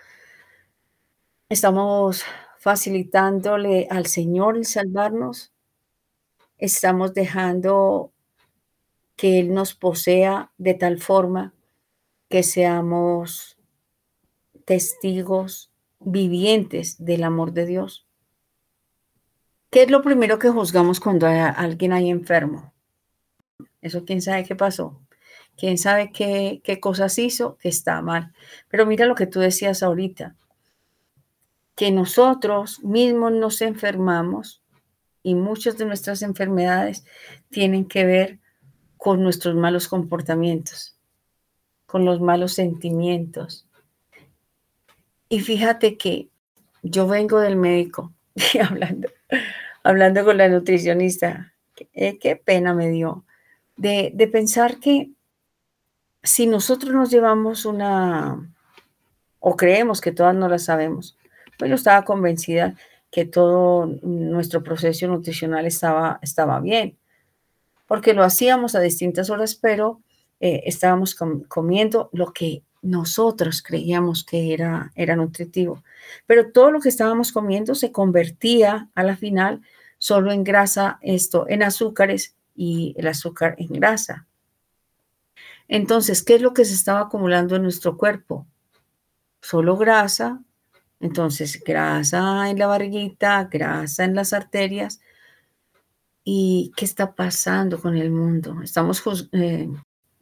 [1.49, 2.24] Estamos
[2.59, 5.51] facilitándole al Señor el salvarnos.
[6.57, 8.11] Estamos dejando
[9.16, 11.53] que Él nos posea de tal forma
[12.30, 13.54] que seamos
[14.66, 18.07] testigos vivientes del amor de Dios.
[19.70, 22.74] ¿Qué es lo primero que juzgamos cuando hay alguien ahí enfermo?
[23.82, 24.99] Eso quién sabe qué pasó.
[25.57, 28.34] Quién sabe qué, qué cosas hizo que está mal.
[28.68, 30.36] Pero mira lo que tú decías ahorita,
[31.76, 34.63] que nosotros mismos nos enfermamos
[35.24, 37.05] y muchas de nuestras enfermedades
[37.49, 38.39] tienen que ver
[38.97, 40.97] con nuestros malos comportamientos,
[41.86, 43.64] con los malos sentimientos.
[45.30, 46.30] Y fíjate que
[46.84, 48.13] yo vengo del médico
[48.53, 49.09] y hablando,
[49.84, 53.26] hablando con la nutricionista, qué, qué pena me dio
[53.76, 55.11] de, de pensar que
[56.23, 58.53] si nosotros nos llevamos una,
[59.39, 61.17] o creemos que todas no las sabemos,
[61.57, 62.76] pues yo estaba convencida
[63.11, 66.97] que todo nuestro proceso nutricional estaba, estaba bien
[67.88, 70.01] porque lo hacíamos a distintas horas, pero
[70.39, 71.15] eh, estábamos
[71.47, 75.83] comiendo lo que nosotros creíamos que era, era nutritivo.
[76.25, 79.61] Pero todo lo que estábamos comiendo se convertía a la final
[79.97, 84.27] solo en grasa, esto, en azúcares y el azúcar en grasa.
[85.67, 88.45] Entonces, ¿qué es lo que se estaba acumulando en nuestro cuerpo?
[89.41, 90.41] Solo grasa,
[90.99, 94.99] entonces grasa en la barriguita, grasa en las arterias,
[96.27, 98.59] ¿Y qué está pasando con el mundo?
[98.63, 99.69] Estamos eh,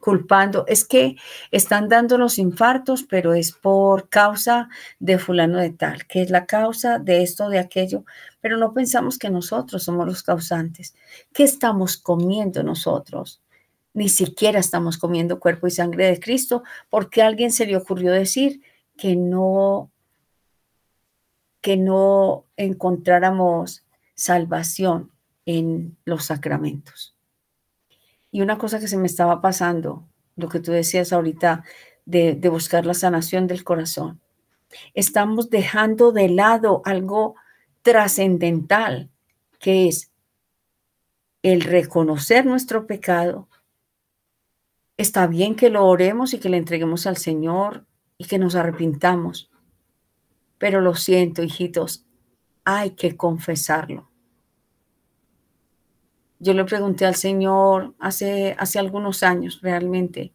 [0.04, 0.66] culpando.
[0.68, 1.16] Es que
[1.50, 4.68] están dando los infartos, pero es por causa
[5.00, 8.04] de fulano de tal, que es la causa de esto, de aquello,
[8.42, 10.94] pero no pensamos que nosotros somos los causantes.
[11.32, 13.42] ¿Qué estamos comiendo nosotros?
[13.94, 18.12] Ni siquiera estamos comiendo cuerpo y sangre de Cristo porque a alguien se le ocurrió
[18.12, 18.62] decir
[18.98, 19.90] que no
[21.62, 23.86] que no encontráramos
[24.16, 25.12] salvación
[25.46, 27.13] en los sacramentos.
[28.34, 31.64] Y una cosa que se me estaba pasando, lo que tú decías ahorita,
[32.04, 34.22] de, buscar la sanación del corazón.
[34.96, 37.36] Estamos dejando de lado algo
[37.84, 39.12] trascendental,
[39.60, 40.12] que es
[41.44, 43.50] el reconocer nuestro pecado.
[44.98, 47.86] Está bien que lo oremos y que le entreguemos al Señor
[48.18, 49.52] y que nos arrepintamos.
[50.58, 52.04] Pero lo siento, hijitos,
[52.64, 54.10] hay que confesarlo.
[56.44, 60.34] Yo le pregunté al Señor hace, hace algunos años realmente,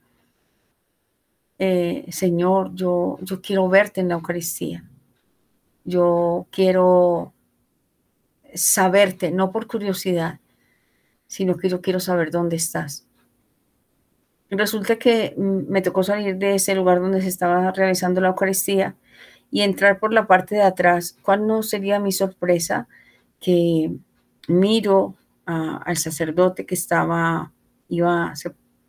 [1.58, 4.88] eh, Señor, yo, yo quiero verte en la Eucaristía.
[5.84, 7.34] Yo quiero
[8.54, 10.40] saberte, no por curiosidad,
[11.26, 13.06] sino que yo quiero saber dónde estás.
[14.48, 18.96] resulta que mm, me tocó salir de ese lugar donde se estaba realizando la Eucaristía
[19.50, 21.18] y entrar por la parte de atrás.
[21.22, 22.88] ¿Cuál no sería mi sorpresa?
[23.40, 23.90] Que
[24.48, 25.14] miro
[25.48, 27.52] al sacerdote que estaba,
[27.88, 28.34] iba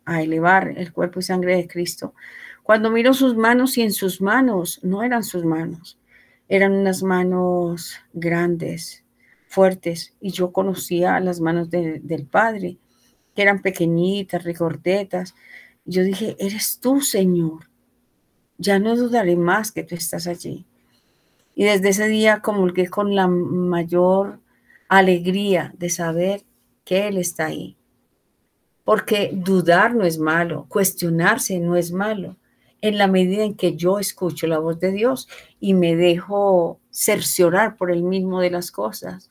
[0.04, 2.14] a, elevar el cuerpo y sangre de Cristo.
[2.62, 5.98] Cuando miro sus manos y en sus manos, no eran sus manos,
[6.48, 9.04] eran unas manos grandes,
[9.46, 12.76] fuertes, y yo conocía las manos del Padre,
[13.34, 15.34] que eran pequeñitas, rigordetas.
[15.86, 17.70] Yo dije, eres tú, Señor.
[18.58, 20.66] Ya no dudaré más que tú estás allí.
[21.54, 24.40] Y desde ese día comulgué con la mayor
[24.88, 26.42] alegría de saber
[26.90, 27.76] que Él está ahí.
[28.82, 32.36] Porque dudar no es malo, cuestionarse no es malo,
[32.80, 35.28] en la medida en que yo escucho la voz de Dios
[35.60, 39.30] y me dejo cerciorar por el mismo de las cosas.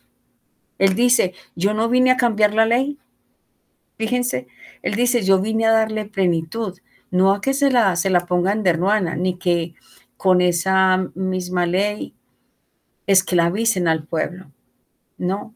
[0.78, 2.97] Él dice, yo no vine a cambiar la ley.
[3.97, 4.47] Fíjense,
[4.82, 6.80] él dice, yo vine a darle plenitud,
[7.12, 9.76] no a que se la, se la pongan de hermana, ni que
[10.16, 12.14] con esa misma ley
[13.05, 14.49] esclavicen al pueblo.
[15.18, 15.53] No,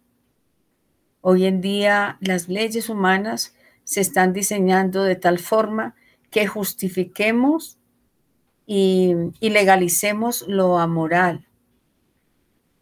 [1.26, 3.56] Hoy en día las leyes humanas
[3.86, 5.96] se están diseñando de tal forma
[6.30, 7.78] que justifiquemos
[8.66, 11.48] y, legalicemos lo amoral,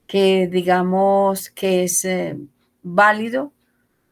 [0.07, 2.35] que digamos que es eh,
[2.81, 3.53] válido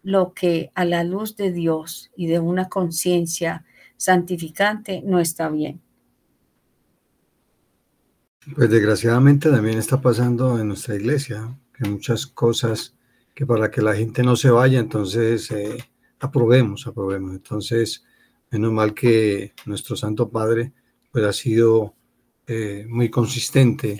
[0.03, 3.65] lo que a la luz de Dios y de una conciencia
[3.97, 5.81] santificante no está bien.
[8.55, 12.93] Pues desgraciadamente también está pasando en nuestra iglesia, que muchas cosas
[13.39, 15.77] que para que la gente no se vaya, entonces eh,
[16.19, 17.31] aprobemos, aprobemos.
[17.33, 18.03] Entonces,
[18.51, 20.73] menos mal que nuestro Santo Padre
[21.09, 21.95] pues ha sido
[22.47, 23.97] eh, muy consistente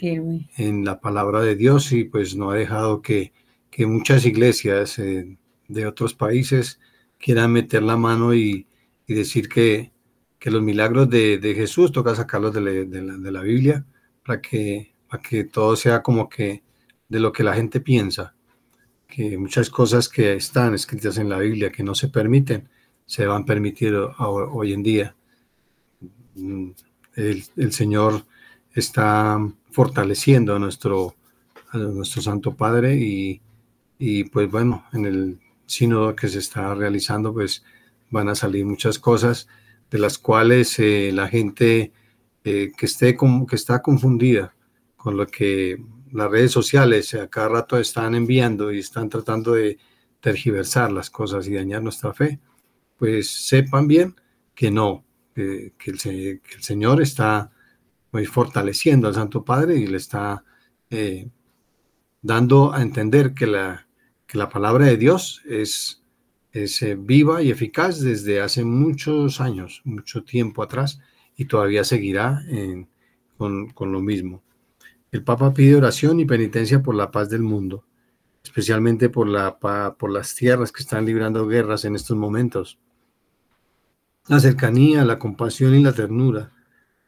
[0.58, 3.32] en la palabra de Dios y pues no ha dejado que
[3.70, 5.38] que muchas iglesias eh,
[5.70, 6.82] de otros países
[7.18, 8.68] quieran meter la mano y,
[9.08, 9.94] decir que,
[10.42, 13.86] los milagros de, Jesús toca sacarlos de la, Biblia
[14.26, 16.62] para que, para que todo sea como que
[17.08, 18.36] de lo que la gente piensa,
[19.10, 22.70] que muchas cosas que están escritas en la Biblia que no se permiten,
[23.06, 25.16] se van a permitir hoy en día.
[26.36, 26.70] Mm,
[27.16, 28.24] el, Señor
[28.74, 29.40] está
[29.72, 31.16] fortaleciendo a nuestro,
[31.74, 33.42] nuestro Santo Padre y,
[33.98, 37.64] y pues bueno, en el sínodo que se está realizando, pues
[38.12, 39.48] van a salir muchas cosas
[39.90, 41.92] de las cuales eh, la gente
[42.44, 44.54] eh, que, esté como, que está confundida
[44.96, 45.82] con lo que
[46.12, 49.78] las redes sociales a cada rato están enviando y están tratando de
[50.20, 52.40] tergiversar las cosas y dañar nuestra fe,
[52.98, 54.16] pues sepan bien
[54.54, 56.00] que no, que, el,
[56.60, 57.52] Señor está
[58.12, 60.44] muy fortaleciendo al Santo Padre y le está
[60.90, 61.30] eh,
[62.22, 63.88] dando a entender que la,
[64.28, 66.04] que la palabra de Dios es,
[66.52, 71.00] es eh, viva y eficaz desde hace muchos años, mucho tiempo atrás,
[71.38, 72.44] y todavía seguirá
[73.38, 74.44] con, con lo mismo.
[75.12, 77.86] El Papa pide oración y penitencia por la paz del mundo,
[78.44, 82.78] especialmente por, la, por las tierras que están librando guerras en estos momentos.
[84.28, 86.54] La cercanía, la compasión y la ternura,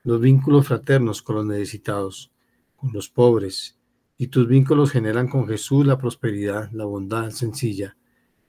[0.03, 2.31] los vínculos fraternos con los necesitados,
[2.75, 3.77] con los pobres
[4.17, 7.97] y tus vínculos generan con Jesús la prosperidad, la bondad sencilla,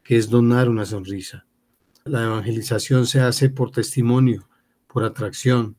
[0.02, 1.46] que es donar una sonrisa.
[2.04, 4.48] La evangelización se hace por testimonio,
[4.86, 5.76] por atracción,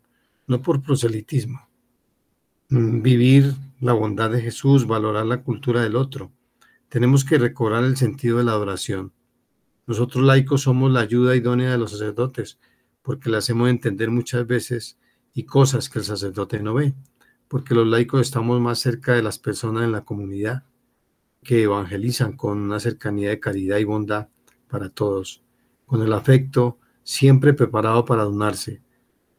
[0.47, 1.67] no por proselitismo.
[2.70, 6.32] Mm, vivir la bondad de Jesús, valorar la cultura del otro.
[6.89, 9.14] Tenemos que recobrar el sentido de la adoración.
[9.88, 12.59] Nosotros laicos somos la ayuda idónea de los sacerdotes,
[13.01, 14.97] porque le hacemos entender muchas veces
[15.34, 16.93] y cosas que el sacerdote no ve
[17.53, 20.64] porque los laicos estamos más cerca de las personas en la comunidad
[21.43, 24.30] que evangelizan con una cercanía de caridad y bondad
[24.68, 25.43] para todos,
[25.86, 28.82] con el afecto siempre preparado para donarse,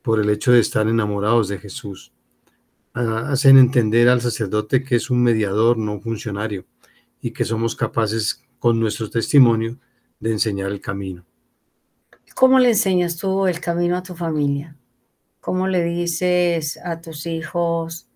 [0.00, 2.12] por el hecho de estar enamorados de Jesús.
[2.94, 6.64] Hacen entender al sacerdote que es un mediador, no un funcionario,
[7.20, 9.76] y que somos capaces con nuestro testimonio
[10.20, 11.24] de enseñar el camino.
[12.34, 14.76] ¿Cómo le enseñas tú el camino a tu familia?
[15.40, 18.08] ¿Cómo le dices a tus hijos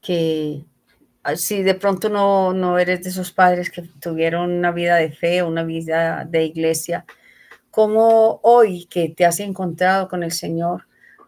[0.00, 0.64] que
[1.24, 5.10] ah, si de pronto no, no eres de esos padres que tuvieron una vida de
[5.10, 7.04] fe, una vida de iglesia,
[7.70, 10.86] cómo hoy que te has encontrado con el Señor,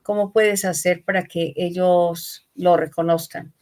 [0.08, 3.52] cómo puedes hacer para que ellos lo reconozcan?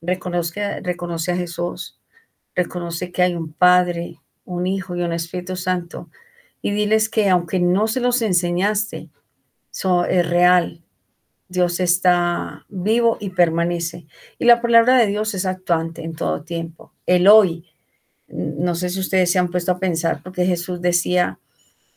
[0.00, 2.00] Reconozca, reconoce a Jesús,
[2.56, 6.10] reconoce que hay un Padre, un Hijo y un Espíritu Santo,
[6.62, 9.08] y diles que aunque no se los enseñaste,
[9.70, 10.82] es real.
[11.46, 14.08] Dios está vivo y permanece.
[14.40, 16.92] Y la palabra de Dios es actuante en todo tiempo.
[17.06, 17.66] El hoy,
[18.26, 21.38] no sé si ustedes se han puesto a pensar, porque Jesús decía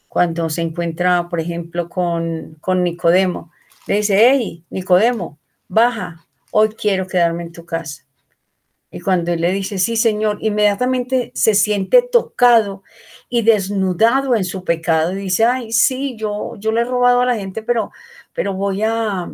[0.08, 3.52] cuando se encuentra, por ejemplo, con, con Nicodemo,
[3.88, 8.04] le dice, hey, Nicodemo, baja, hoy quiero quedarme en tu casa.
[8.90, 12.84] Y cuando él le dice, sí, Señor, inmediatamente se siente tocado
[13.30, 17.26] y desnudado en su pecado y dice, ay, sí, yo, yo le he robado a
[17.26, 17.92] la gente, pero,
[18.34, 19.30] pero voy a,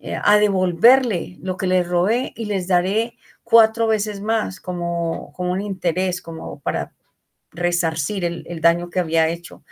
[0.00, 5.52] eh, a devolverle lo que les robé y les daré cuatro veces más como, como
[5.52, 6.92] un interés, como para
[7.52, 9.62] resarcir el, el daño que había hecho.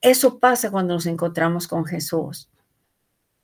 [0.00, 2.48] Eso pasa cuando nos encontramos con Jesús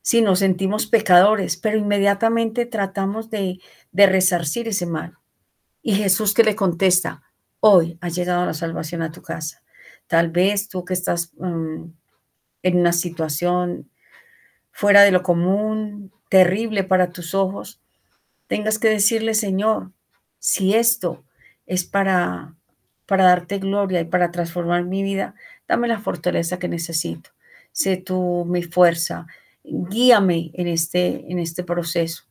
[0.02, 3.60] si nos sentimos pecadores, pero inmediatamente tratamos de,
[3.92, 5.18] resarcir ese mal.
[5.82, 7.22] Y Jesús que le contesta,
[7.60, 9.62] hoy ha llegado la salvación a tu casa.
[10.06, 11.84] Tal vez tú que estás mm,
[12.62, 13.90] en una situación
[14.72, 17.80] fuera de lo común, terrible para tus ojos,
[18.46, 19.92] tengas que decirle, Señor,
[20.38, 21.24] si esto
[21.66, 22.56] es para,
[23.06, 25.34] para darte gloria y para transformar mi vida,
[25.68, 27.30] dame la fortaleza que necesito.
[27.72, 29.26] Sé tú mi fuerza,
[29.64, 32.24] guíame en este, en este proceso.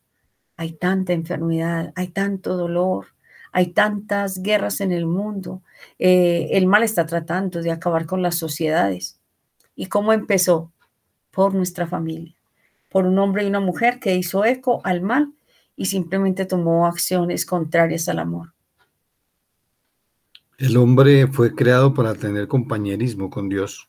[0.57, 3.07] Hay tanta enfermedad, hay tanto dolor,
[3.51, 5.61] hay tantas guerras en el mundo.
[5.97, 9.19] Eh, el mal está tratando de acabar con las sociedades.
[9.75, 10.71] ¿Y cómo empezó?
[11.31, 12.35] Por nuestra familia,
[12.89, 15.31] por un hombre y una mujer que hizo eco al mal
[15.77, 18.53] y simplemente tomó acciones contrarias al amor.
[20.57, 23.87] El hombre fue creado para tener compañerismo con Dios,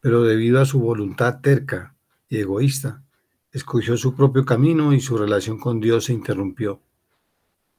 [0.00, 1.91] pero debido a su voluntad terca
[2.38, 3.02] egoísta.
[3.50, 6.80] Escogió su propio camino y su relación con Dios se interrumpió.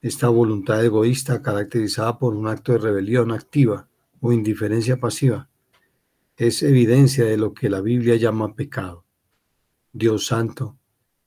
[0.02, 3.88] Esta voluntad egoísta, caracterizada por un acto de rebelión activa
[4.20, 5.50] o indiferencia pasiva,
[6.36, 9.06] es evidencia de lo que la Biblia llama pecado.
[9.92, 10.78] Dios santo,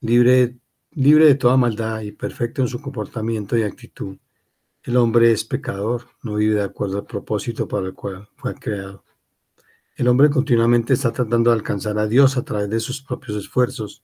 [0.01, 0.57] libre,
[0.91, 4.17] libre de toda maldad y perfecto en su comportamiento y actitud,
[4.83, 9.03] El hombre es pecador, no vive de acuerdo al propósito para el cual fue creado.
[9.97, 14.03] El hombre continuamente está tratando de alcanzar a Dios a través de sus propios esfuerzos,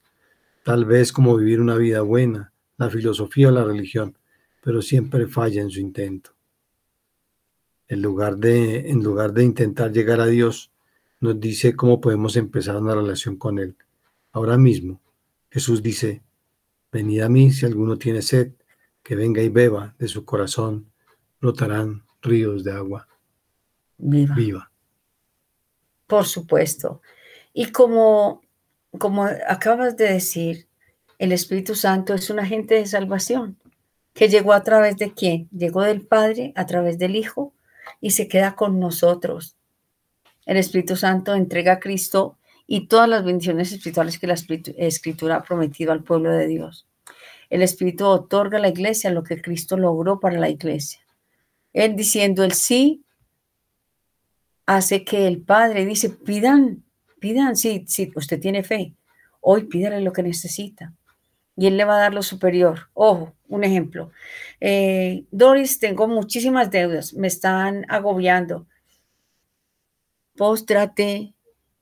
[0.64, 4.18] tal vez como vivir una vida buena, la filosofía o la religión,
[4.60, 6.30] pero siempre falla en su intento.
[7.86, 10.72] En lugar de, en lugar de intentar llegar a Dios,
[11.20, 13.76] nos dice cómo podemos empezar una relación con Él.
[14.32, 15.00] Ahora mismo,
[15.48, 16.24] Jesús dice,
[16.90, 18.54] venid a mí si alguno tiene sed,
[19.04, 20.90] que venga y beba de su corazón,
[21.40, 23.06] brotarán ríos de agua
[23.96, 24.34] Viva.
[24.34, 24.73] viva.
[26.06, 27.00] Por supuesto.
[27.52, 28.42] Y como,
[28.98, 30.66] como acabas de decir,
[31.18, 33.58] el Espíritu Santo es un agente de salvación
[34.12, 35.48] que llegó a través de quién?
[35.50, 37.52] Llegó del Padre a través del Hijo
[38.00, 39.56] y se queda con nosotros.
[40.46, 44.36] El Espíritu Santo entrega a Cristo y todas las bendiciones espirituales que la
[44.78, 46.86] Escritura ha prometido al pueblo de Dios.
[47.50, 51.00] El Espíritu otorga a la iglesia lo que Cristo logró para la iglesia.
[51.72, 53.03] Él diciendo el sí
[54.66, 56.84] hace que el Padre dice, pidan,
[57.20, 58.94] pidan, sí, sí, usted tiene fe,
[59.40, 60.92] hoy pídale lo que necesita.
[61.56, 62.88] Y Él le va a dar lo superior.
[62.94, 64.10] Ojo, un ejemplo.
[64.60, 68.66] Eh, Doris, tengo muchísimas deudas, me están agobiando.
[70.36, 71.32] Póstrate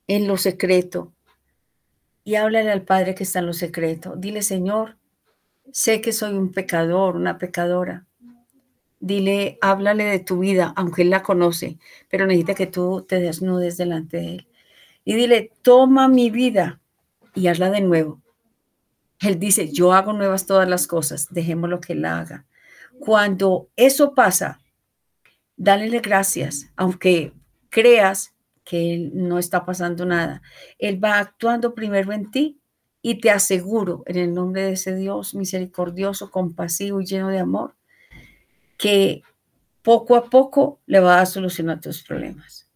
[0.07, 1.11] en lo secreto
[2.23, 4.15] y háblale al Padre que está en lo secreto.
[4.15, 4.97] Dile, Señor,
[5.71, 8.05] sé que soy un pecador, una pecadora.
[9.05, 11.77] Dile, háblale de tu vida, aunque Él la conoce,
[12.07, 14.47] pero necesita que tú te desnudes delante de Él.
[15.03, 16.79] Y dile, toma mi vida
[17.35, 18.21] y hazla de nuevo.
[19.19, 22.45] Él dice, yo hago nuevas todas las cosas, dejemos lo que Él haga.
[22.97, 24.61] Cuando eso pasa,
[25.57, 27.33] dale gracias, aunque
[27.69, 28.33] creas
[28.63, 30.41] que Él no está pasando nada.
[30.79, 32.61] Él va actuando primero en ti
[33.01, 37.75] y te aseguro, en el nombre de ese Dios misericordioso, compasivo y lleno de amor,
[38.77, 39.23] que
[39.81, 42.69] poco a poco le va a solucionar tus problemas.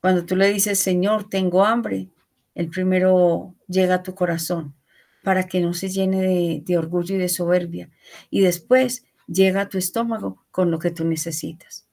[0.00, 2.08] Cuando tú le dices, Señor, tengo hambre,
[2.54, 4.74] el primero llega a tu corazón
[5.22, 7.90] para que no se llene de, orgullo y de soberbia.
[8.30, 11.86] Y después llega a tu estómago con lo que tú necesitas.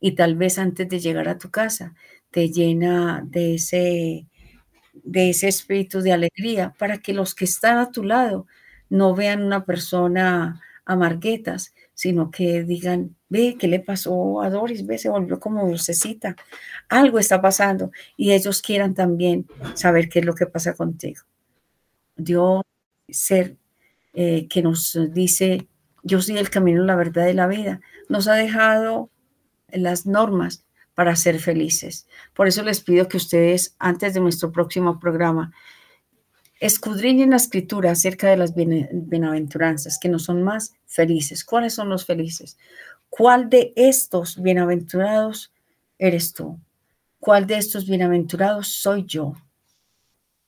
[0.00, 1.94] Y tal vez antes de llegar a tu casa
[2.30, 4.26] te llena de ese,
[4.94, 8.46] de ese espíritu de alegría para que los que están a tu lado
[8.88, 14.84] no vean una persona amarguetas, sino que digan, ve, ¿qué le pasó a Doris?
[14.84, 16.34] Ve, se volvió como dulcecita.
[16.88, 21.22] Algo está pasando y ellos quieran también saber qué es lo que pasa contigo.
[22.16, 22.62] Dios,
[23.08, 23.56] ser
[24.14, 25.68] eh, que nos dice,
[26.02, 29.08] yo soy el camino, la verdad y la vida, nos ha dejado
[29.68, 30.64] las normas
[30.96, 32.08] para ser felices.
[32.34, 35.52] Por eso les pido que ustedes, antes de nuestro próximo programa,
[36.62, 41.44] escudriñen la escritura acerca de las bien- bienaventuranzas, que no son más felices.
[41.44, 42.56] ¿Cuáles son los felices?
[43.10, 45.52] ¿Cuál de estos bienaventurados
[45.98, 46.60] eres tú?
[47.18, 49.34] ¿Cuál de estos bienaventurados soy yo?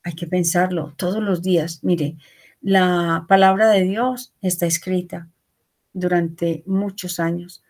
[0.04, 1.82] Hay que pensarlo todos los días.
[1.82, 2.16] Mire,
[2.62, 5.28] la palabra de Dios está escrita
[5.92, 7.64] durante muchos años.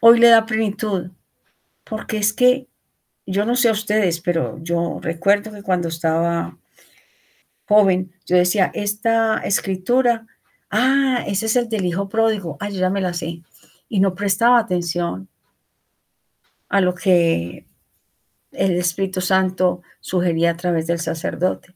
[0.00, 1.10] Hoy le da plenitud,
[1.84, 2.66] porque es que
[3.24, 6.58] yo no sé a ustedes, pero yo recuerdo que cuando estaba
[7.72, 10.26] joven, yo decía, esta escritura,
[10.70, 13.42] ah, ese es el del hijo pródigo, ah, yo ya me la sé,
[13.88, 15.28] y no prestaba atención
[16.68, 17.66] a lo que
[18.50, 21.74] el Espíritu Santo sugería a través del sacerdote.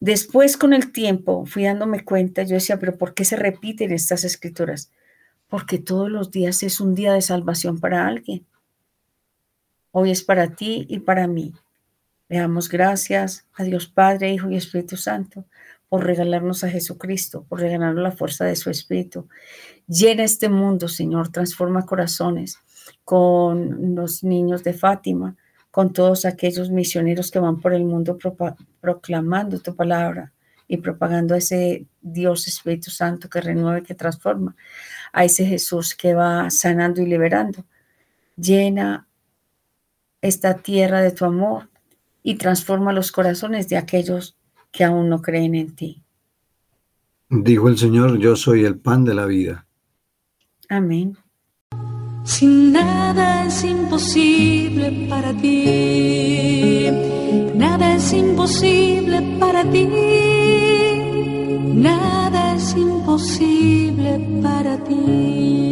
[0.00, 4.24] Después, con el tiempo, fui dándome cuenta, yo decía, pero ¿por qué se repiten estas
[4.24, 4.90] escrituras?
[5.48, 8.44] Porque todos los días es un día de salvación para alguien.
[9.92, 11.54] Hoy es para ti y para mí.
[12.28, 15.44] Le damos gracias a Dios Padre, Hijo y Espíritu Santo
[15.88, 19.28] por regalarnos a Jesucristo, por regalarnos la fuerza de su Espíritu.
[19.86, 22.58] Llena este mundo, Señor, transforma corazones
[23.04, 25.36] con los niños de Fátima,
[25.70, 28.18] con todos aquellos misioneros que van por el mundo
[28.80, 30.32] proclamando tu palabra
[30.66, 34.56] y propagando a ese Dios Espíritu Santo que renueva que transforma,
[35.12, 37.64] a ese Jesús que va sanando y liberando.
[38.36, 39.06] Llena
[40.22, 41.68] esta tierra de tu amor
[42.24, 44.36] y transforma los corazones de aquellos
[44.72, 46.02] que aún no creen en ti.
[47.28, 49.66] Dijo el Señor, yo soy el pan de la vida.
[50.68, 51.16] Amén.
[52.24, 56.88] Sin nada es imposible para ti.
[57.54, 59.86] Nada es imposible para ti.
[61.74, 65.63] Nada es imposible para ti.